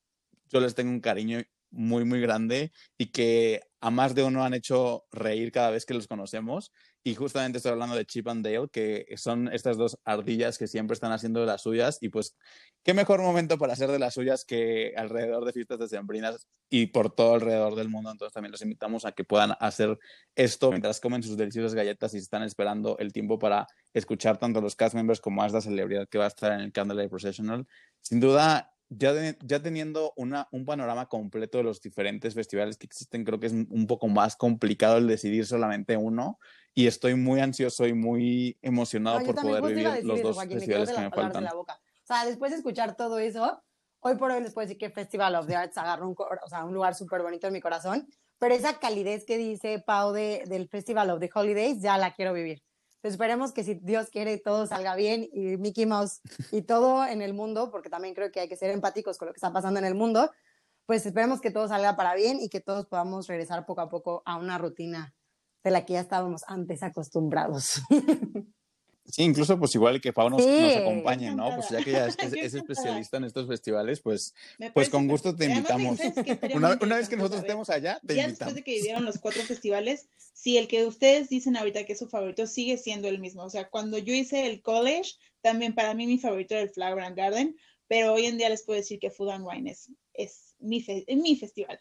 [0.50, 4.54] yo les tengo un cariño muy muy grande y que a más de uno han
[4.54, 6.72] hecho reír cada vez que los conocemos
[7.04, 10.94] y justamente estoy hablando de Chip and Dale, que son estas dos ardillas que siempre
[10.94, 11.98] están haciendo de las suyas.
[12.02, 12.36] Y pues,
[12.84, 16.88] qué mejor momento para hacer de las suyas que alrededor de fiestas de sembrinas y
[16.88, 18.12] por todo alrededor del mundo.
[18.12, 19.98] Entonces, también los invitamos a que puedan hacer
[20.36, 24.76] esto mientras comen sus deliciosas galletas y están esperando el tiempo para escuchar tanto los
[24.76, 27.66] cast members como a esta celebridad que va a estar en el Candlelight Processional.
[28.00, 33.24] Sin duda, ya, ya teniendo una, un panorama completo de los diferentes festivales que existen,
[33.24, 36.38] creo que es un poco más complicado el decidir solamente uno
[36.74, 41.10] y estoy muy ansioso y muy emocionado por poder vivir los dos festivales que me
[41.10, 41.46] faltan.
[41.46, 41.66] O
[42.04, 43.64] sea, después de escuchar todo eso,
[44.02, 46.66] hoy por hoy les puedo decir que Festival of the Arts agarró un, o sea,
[46.66, 50.68] un lugar súper bonito en mi corazón, pero esa calidez que dice Pau de, del
[50.68, 52.62] Festival of the Holidays ya la quiero vivir.
[53.04, 56.22] Esperemos que si Dios quiere todo salga bien y Mickey Mouse
[56.52, 59.34] y todo en el mundo, porque también creo que hay que ser empáticos con lo
[59.34, 60.32] que está pasando en el mundo,
[60.86, 64.24] pues esperemos que todo salga para bien y que todos podamos regresar poco a poco
[64.26, 65.14] a una rutina
[65.64, 67.82] de la que ya estábamos antes acostumbrados.
[69.12, 71.54] Sí, incluso pues igual que Pau nos, acompañe, ¿no?
[71.56, 72.16] Pues ya que ya es,
[72.54, 74.34] especialista en estos festivales, pues,
[74.74, 76.00] pues con gusto te invitamos.
[76.54, 80.08] Una, vez que nosotros estemos allá, te ya después de que vivieron los cuatro festivales,
[80.34, 83.44] si el que ustedes dicen ahorita que es su favorito sigue siendo el mismo.
[83.44, 87.04] O sea, cuando yo hice el college, también para mí mi favorito era el Flower
[87.04, 87.56] and Garden,
[87.88, 91.18] pero hoy en día les puedo decir que Food and Wine es, es, mi, es
[91.18, 91.80] mi festival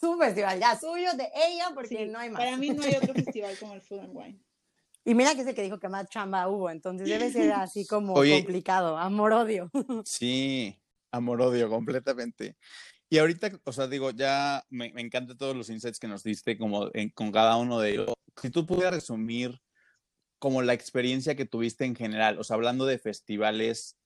[0.00, 2.42] su festival, ya suyo, de ella, porque no hay más.
[2.42, 4.40] Para mí no hay otro festival como el Food and Wine.
[5.04, 7.86] Y mira que es el que dijo que más chamba hubo, entonces debe ser así
[7.86, 9.70] como complicado, amor-odio.
[10.04, 10.80] Sí,
[11.10, 12.56] amor-odio, completamente.
[13.10, 16.56] Y ahorita, o sea, digo, ya me, me encantan todos los insights que nos diste
[16.56, 18.12] como con cada uno de ellos.
[18.40, 19.60] Si tú pudieras resumir
[20.38, 23.98] como la experiencia que tuviste en general, o sea, hablando de festivales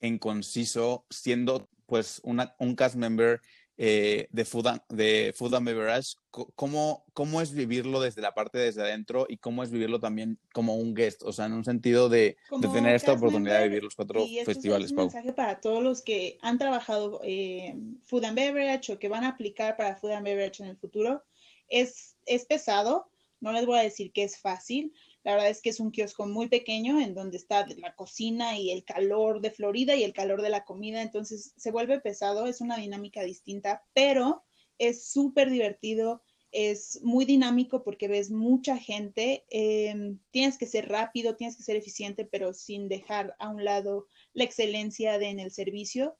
[0.00, 3.40] en conciso, siendo pues una, un cast member
[3.82, 8.58] eh, de, food and, de Food and Beverage, ¿cómo, ¿cómo es vivirlo desde la parte
[8.58, 11.22] desde adentro y cómo es vivirlo también como un guest?
[11.22, 14.88] O sea, en un sentido de, de tener esta oportunidad de vivir los cuatro festivales.
[14.88, 17.74] Es un mensaje para todos los que han trabajado eh,
[18.04, 21.24] Food and Beverage o que van a aplicar para Food and Beverage en el futuro.
[21.66, 23.08] Es, es pesado,
[23.40, 24.92] no les voy a decir que es fácil,
[25.22, 28.70] la verdad es que es un kiosco muy pequeño en donde está la cocina y
[28.70, 32.60] el calor de Florida y el calor de la comida, entonces se vuelve pesado, es
[32.60, 34.44] una dinámica distinta, pero
[34.78, 41.36] es súper divertido, es muy dinámico porque ves mucha gente, em, tienes que ser rápido,
[41.36, 45.50] tienes que ser eficiente, pero sin dejar a un lado la excelencia de, en el
[45.50, 46.16] servicio.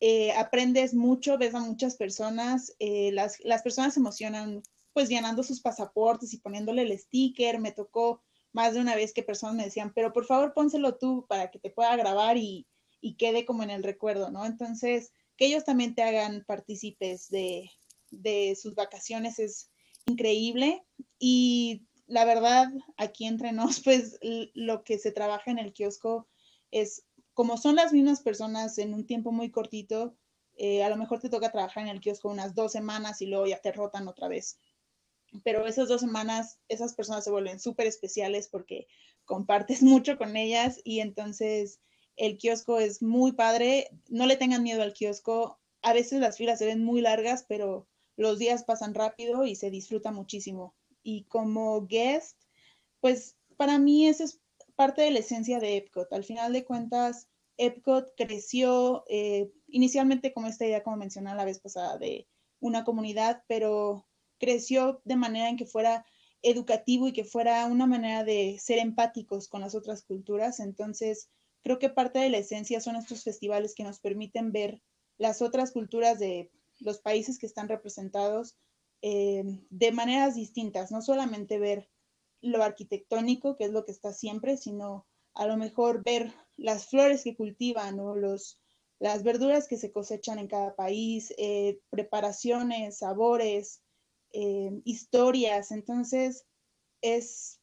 [0.00, 5.42] Eh, aprendes mucho, ves a muchas personas, eh, las, las personas se emocionan pues llenando
[5.42, 8.22] sus pasaportes y poniéndole el sticker, me tocó
[8.52, 11.58] más de una vez que personas me decían, pero por favor pónselo tú para que
[11.58, 12.66] te pueda grabar y,
[13.00, 14.44] y quede como en el recuerdo, ¿no?
[14.46, 17.70] Entonces, que ellos también te hagan partícipes de,
[18.10, 19.70] de sus vacaciones es
[20.06, 20.84] increíble
[21.18, 24.18] y la verdad, aquí entre nos, pues
[24.54, 26.28] lo que se trabaja en el kiosco
[26.70, 30.16] es, como son las mismas personas en un tiempo muy cortito,
[30.56, 33.46] eh, a lo mejor te toca trabajar en el kiosco unas dos semanas y luego
[33.46, 34.58] ya te rotan otra vez
[35.44, 38.86] pero esas dos semanas esas personas se vuelven súper especiales porque
[39.24, 41.80] compartes mucho con ellas y entonces
[42.16, 43.88] el kiosco es muy padre.
[44.08, 45.58] No le tengan miedo al kiosco.
[45.82, 49.70] A veces las filas se ven muy largas, pero los días pasan rápido y se
[49.70, 50.74] disfruta muchísimo.
[51.02, 52.38] Y como guest,
[53.00, 54.40] pues para mí eso es
[54.76, 56.12] parte de la esencia de Epcot.
[56.12, 61.60] Al final de cuentas, Epcot creció eh, inicialmente como esta idea, como mencioné la vez
[61.60, 62.28] pasada, de
[62.60, 64.06] una comunidad, pero
[64.40, 66.04] creció de manera en que fuera
[66.42, 70.58] educativo y que fuera una manera de ser empáticos con las otras culturas.
[70.58, 71.28] Entonces,
[71.62, 74.82] creo que parte de la esencia son estos festivales que nos permiten ver
[75.18, 78.56] las otras culturas de los países que están representados
[79.02, 81.90] eh, de maneras distintas, no solamente ver
[82.40, 87.22] lo arquitectónico, que es lo que está siempre, sino a lo mejor ver las flores
[87.22, 88.58] que cultivan o los,
[88.98, 93.82] las verduras que se cosechan en cada país, eh, preparaciones, sabores,
[94.32, 95.70] eh, historias.
[95.72, 96.46] Entonces,
[97.02, 97.60] es,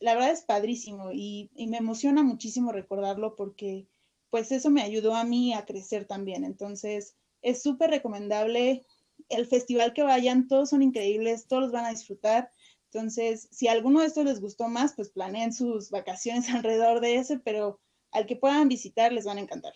[0.00, 3.86] la verdad es padrísimo y, me emociona muchísimo recordarlo porque
[4.30, 6.44] pues eso me ayudó a mí a crecer también.
[6.44, 8.86] Entonces, es súper recomendable.
[9.28, 12.50] El festival que vayan, todos son increíbles, todos los van a disfrutar.
[12.92, 17.38] Entonces, si alguno de estos les gustó más, pues planeen sus vacaciones alrededor de ese,
[17.38, 17.80] pero
[18.12, 19.74] al que puedan visitar les van a encantar.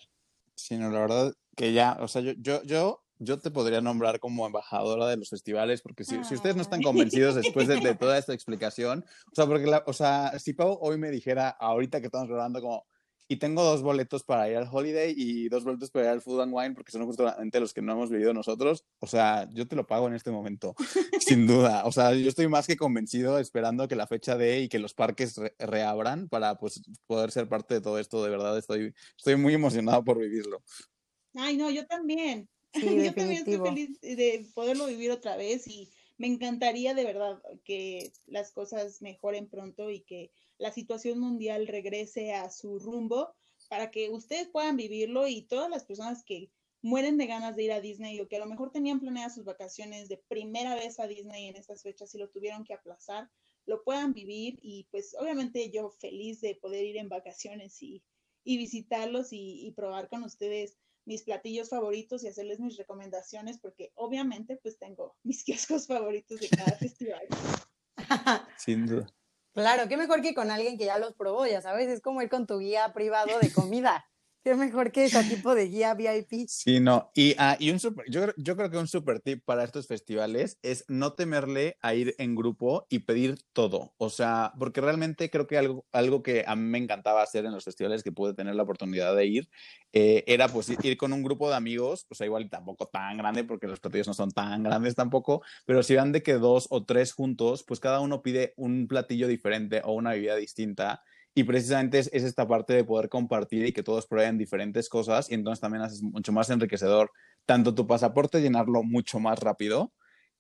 [0.57, 4.21] Sí, no, la verdad que ya, o sea, yo, yo, yo, yo te podría nombrar
[4.21, 7.95] como embajadora de los festivales, porque si, si ustedes no están convencidos después de, de,
[7.95, 12.01] toda esta explicación, o sea, porque, la, o sea, si Pau hoy me dijera, ahorita
[12.01, 12.87] que estamos grabando, como,
[13.27, 16.43] y tengo dos boletos para ir al Holiday y dos boletos para ir al Food
[16.43, 18.85] and Wine, porque son justamente los que no hemos vivido nosotros.
[18.99, 20.75] O sea, yo te lo pago en este momento,
[21.21, 21.85] sin duda.
[21.87, 24.93] O sea, yo estoy más que convencido esperando que la fecha de y que los
[24.93, 28.23] parques re reabran para pues, poder ser parte de todo esto.
[28.23, 30.63] De verdad, estoy, estoy muy emocionado por vivirlo.
[31.35, 32.49] Ay, no, yo también.
[32.75, 37.41] Sí, yo también estoy feliz de poderlo vivir otra vez y me encantaría de verdad
[37.65, 43.35] que las cosas mejoren pronto y que la situación mundial regrese a su rumbo
[43.69, 46.51] para que ustedes puedan vivirlo y todas las personas que
[46.83, 49.45] mueren de ganas de ir a Disney o que a lo mejor tenían planeadas sus
[49.45, 53.31] vacaciones de primera vez a Disney en estas fechas y lo tuvieron que aplazar,
[53.65, 58.03] lo puedan vivir y pues obviamente yo feliz de poder ir en vacaciones y,
[58.45, 63.93] y visitarlos y, y, probar con ustedes mis platillos favoritos y hacerles mis recomendaciones porque
[63.95, 67.27] obviamente pues tengo mis kioscos favoritos de cada festival.
[68.59, 69.07] Sin duda.
[69.53, 72.29] Claro, qué mejor que con alguien que ya los probó, ya sabes, es como ir
[72.29, 74.05] con tu guía privado de comida.
[74.45, 76.47] Qué mejor que ese tipo de guía VIP.
[76.49, 77.11] Sí, no.
[77.15, 80.85] Y, ah, y un super, yo, creo que un super tip para estos festivales es
[80.87, 83.95] no temerle a ir en grupo y pedir todo.
[83.97, 87.53] O sea, porque realmente creo que algo, algo que a mí me encantaba hacer en
[87.53, 89.49] los festivales que pude tener la oportunidad de ir,
[89.95, 93.45] eh, era pues ir con un grupo de amigos, o sea, igual tampoco tan grande,
[93.45, 96.85] porque los platillos no son tan grandes tampoco, pero si van de que dos o
[96.85, 101.03] tres juntos, pues cada uno pide un platillo diferente o una bebida distinta
[101.35, 105.31] y precisamente es, es, esta parte de poder compartir y que todos prueben diferentes cosas
[105.31, 107.11] y entonces también haces mucho más enriquecedor
[107.47, 109.93] tanto tu pasaporte, llenarlo mucho más rápido,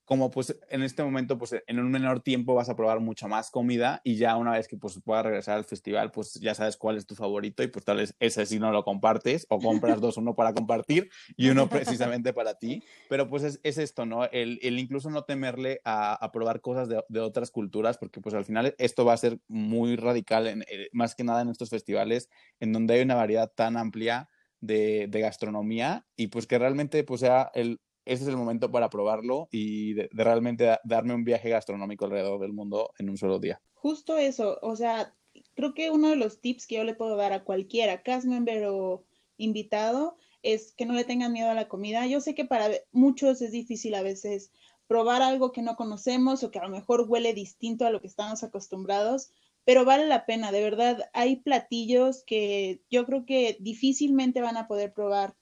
[0.05, 3.51] como pues en este momento pues en un menor tiempo vas a probar mucha más
[3.51, 6.97] comida y ya una vez que pues puedas regresar al festival pues ya sabes cuál
[6.97, 10.17] es tu favorito y pues tal vez ese si no lo compartes o compras dos,
[10.17, 14.25] uno para compartir y uno precisamente para ti, pero pues es, es esto, ¿no?
[14.27, 18.35] El, el, incluso no temerle a, a probar cosas de, de, otras culturas porque pues
[18.35, 21.71] al final esto va a ser muy radical, en, eh, más que nada en estos
[21.71, 22.29] festivales
[22.61, 24.29] en donde hay una variedad tan amplia
[24.61, 28.91] de, de gastronomía y pues que realmente pues sea el ese es el momento para
[28.91, 33.39] probarlo y de, realmente da, darme un viaje gastronómico alrededor del mundo en un solo
[33.39, 33.61] día.
[33.75, 35.15] Justo eso, o sea,
[35.55, 38.67] creo que uno de los tips que yo le puedo dar a cualquiera, cast member
[38.67, 39.05] o
[39.37, 42.07] invitado, es que no le tengan miedo a la comida.
[42.07, 44.53] Yo sé que para muchos es difícil a veces
[44.87, 48.07] probar algo que no conocemos o que a lo mejor huele distinto a lo que
[48.07, 49.31] estamos acostumbrados,
[49.65, 51.09] pero vale la pena, de verdad.
[51.15, 55.35] Hay platillos que yo creo que difícilmente van a poder probar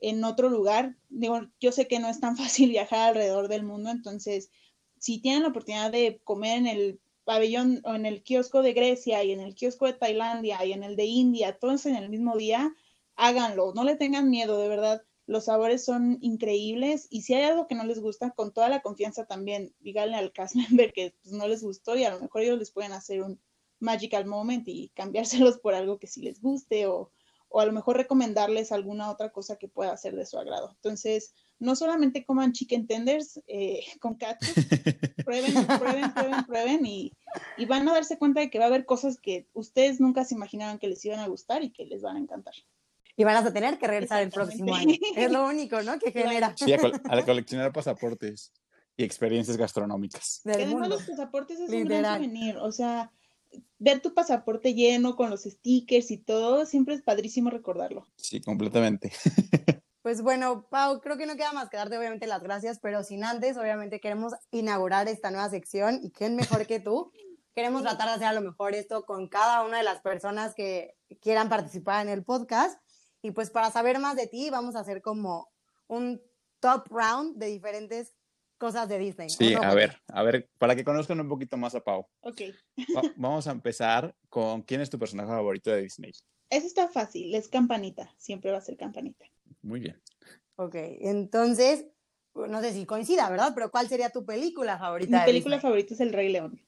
[0.00, 0.96] en otro lugar.
[1.08, 4.50] Digo, yo sé que no es tan fácil viajar alrededor del mundo, entonces,
[4.98, 9.22] si tienen la oportunidad de comer en el pabellón o en el kiosco de Grecia
[9.22, 12.36] y en el kiosco de Tailandia y en el de India, todos en el mismo
[12.36, 12.74] día,
[13.16, 15.02] háganlo, no le tengan miedo, de verdad.
[15.26, 18.80] Los sabores son increíbles y si hay algo que no les gusta, con toda la
[18.80, 22.40] confianza también, díganle al cast member que pues, no les gustó y a lo mejor
[22.40, 23.38] ellos les pueden hacer un
[23.78, 27.12] magical moment y cambiárselos por algo que sí les guste o,
[27.48, 30.70] o a lo mejor recomendarles alguna otra cosa que pueda ser de su agrado.
[30.74, 34.52] Entonces, no solamente coman chicken tenders eh, con cactus,
[35.24, 37.12] prueben, prueben, prueben, prueben y,
[37.56, 40.34] y, van a darse cuenta de que va a haber cosas que ustedes nunca se
[40.34, 42.54] imaginaban que les iban a gustar y que les van a encantar.
[43.16, 44.94] Y van a tener que regresar el próximo año.
[45.16, 45.98] Es lo único, ¿no?
[45.98, 46.54] Que genera.
[46.56, 48.52] Sí, a, col a coleccionar pasaportes
[48.96, 50.40] y experiencias gastronómicas.
[50.44, 51.82] Que además los pasaportes es Literal.
[51.82, 53.12] un gran souvenir, o sea,
[53.78, 58.06] ver tu pasaporte lleno con los stickers y todo, siempre es padrísimo recordarlo.
[58.16, 59.12] Sí, completamente.
[60.08, 63.24] Pues bueno, Pau, creo que no queda más que darte obviamente las gracias, pero sin
[63.24, 67.12] antes, obviamente queremos inaugurar esta nueva sección y quién mejor que tú.
[67.54, 70.96] Queremos tratar de hacer a lo mejor esto con cada una de las personas que
[71.20, 72.80] quieran participar en el podcast.
[73.20, 75.50] Y pues para saber más de ti, vamos a hacer como
[75.88, 76.22] un
[76.60, 78.14] top round de diferentes
[78.58, 79.30] cosas de Disney.
[79.30, 82.06] Sí, no, a ver, a ver, para que conozcan un poquito más a Pau.
[82.20, 82.42] Ok.
[82.96, 86.12] Va vamos a empezar con quién es tu personaje favorito de Disney.
[86.50, 89.24] Eso está fácil, es Campanita, siempre va a ser Campanita.
[89.62, 90.00] Muy bien.
[90.56, 91.86] Ok, entonces,
[92.34, 93.52] no sé si coincida, ¿verdad?
[93.54, 95.20] Pero ¿cuál sería tu película favorita?
[95.20, 95.70] Mi película Disney?
[95.70, 96.60] favorita es El Rey León.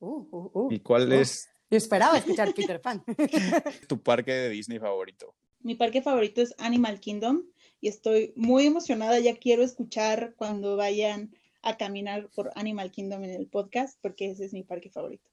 [0.00, 0.72] Uh, uh, uh.
[0.72, 1.48] ¿Y cuál es?
[1.70, 3.04] Yo esperaba escuchar Peter Pan.
[3.88, 5.34] ¿Tu parque de Disney favorito?
[5.60, 7.42] Mi parque favorito es Animal Kingdom
[7.80, 9.18] y estoy muy emocionada.
[9.20, 14.44] Ya quiero escuchar cuando vayan a caminar por Animal Kingdom en el podcast, porque ese
[14.44, 15.28] es mi parque favorito.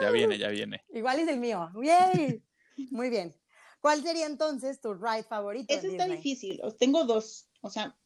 [0.00, 0.82] Ya viene, ya viene.
[0.92, 1.70] Igual es el mío.
[1.82, 2.42] ¡Yay!
[2.90, 3.34] Muy bien.
[3.80, 5.74] ¿Cuál sería entonces tu ride favorito?
[5.74, 6.60] Eso está difícil.
[6.78, 7.48] Tengo dos.
[7.60, 7.96] O sea,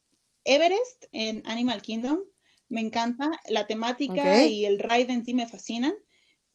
[0.43, 2.19] Everest en Animal Kingdom.
[2.67, 5.93] Me encanta la temática y el ride en sí me fascinan.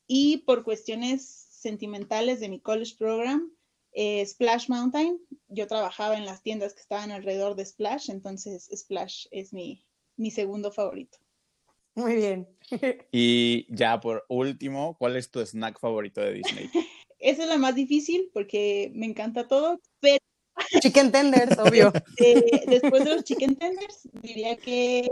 [0.06, 3.50] Y por cuestiones sentimentales de mi college program,
[3.94, 5.18] eh, Splash Mountain.
[5.48, 9.86] Yo trabajaba en las tiendas que estaban alrededor de Splash, entonces Splash es mi,
[10.16, 11.18] mi segundo favorito.
[11.94, 12.48] Muy bien.
[13.12, 16.70] y ya por último, ¿cuál es tu snack favorito de Disney?
[17.18, 20.18] Esa es la más difícil porque me encanta todo, pero...
[20.82, 21.92] Chicken tenders, obvio.
[22.66, 25.08] después de los chicken tenders, diría que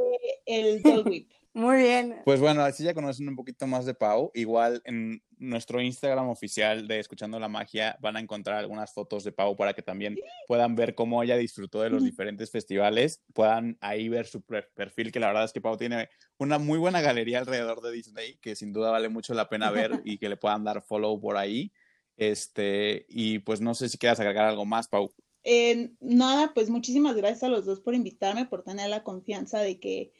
[0.47, 1.33] el Dole Whip.
[1.55, 2.22] Muy bien.
[2.24, 4.30] Pues bueno, así ya conocen un poquito más de Pau.
[4.32, 9.32] Igual en nuestro Instagram oficial de Escuchando la Magia van a encontrar algunas fotos de
[9.32, 13.22] Pau para que también puedan ver cómo ella disfrutó de los diferentes festivales.
[13.34, 17.03] Puedan ahí ver su perfil, que la verdad es que Pau tiene una muy buena
[17.03, 20.38] galería alrededor de Disney, que sin duda vale mucho la pena ver y que le
[20.38, 21.70] puedan dar follow por ahí.
[22.16, 25.12] Este, y pues no sé si quieras agregar algo más, Pau.
[25.44, 29.80] Eh, nada, pues muchísimas gracias a los dos por invitarme, por tener la confianza de
[29.80, 30.12] que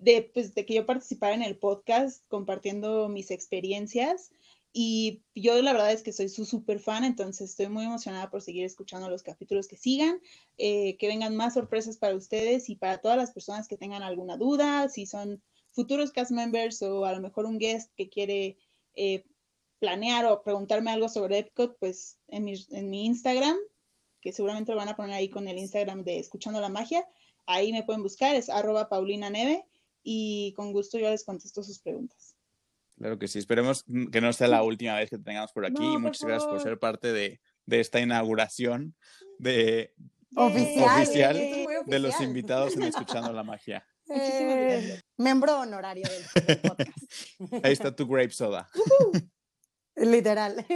[0.00, 4.32] de, pues, que yo participara en el podcast compartiendo mis experiencias.
[4.72, 8.40] Y yo la verdad es que soy su súper fan, entonces estoy muy emocionada por
[8.40, 10.20] seguir escuchando los capítulos que sigan,
[10.58, 14.36] eh, que vengan más sorpresas para ustedes y para todas las personas que tengan alguna
[14.36, 15.42] duda, si son
[15.72, 18.58] futuros cast members o a lo mejor un guest que quiere
[18.94, 19.24] eh,
[19.80, 23.56] planear o preguntarme algo sobre Epcot, pues en mi, en mi Instagram,
[24.20, 27.08] que seguramente lo van a poner ahí con el Instagram de Escuchando la Magia,
[27.46, 29.64] ahí me pueden buscar, es arroba Paulina Neve
[30.02, 32.36] y con gusto yo les contesto sus preguntas.
[32.96, 35.82] Claro que sí, esperemos que no sea la última vez que te tengamos por aquí
[35.82, 38.94] y muchas gracias por ser parte de, de esta inauguración
[39.38, 39.94] de
[40.36, 41.36] oficial,
[41.86, 43.86] de los invitados en Escuchando la Magia.
[44.08, 46.98] Eh, miembro honorario del podcast.
[47.62, 48.68] Ahí está tu grape soda.
[49.96, 50.66] Literal.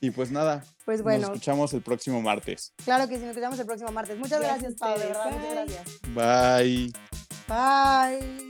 [0.00, 1.22] Y pues nada, pues bueno.
[1.22, 2.72] nos escuchamos el próximo martes.
[2.84, 4.16] Claro que sí, nos escuchamos el próximo martes.
[4.16, 6.00] Muchas gracias, Pablo, de verdad, muchas gracias.
[6.14, 6.92] Bye.
[7.48, 8.47] Bye.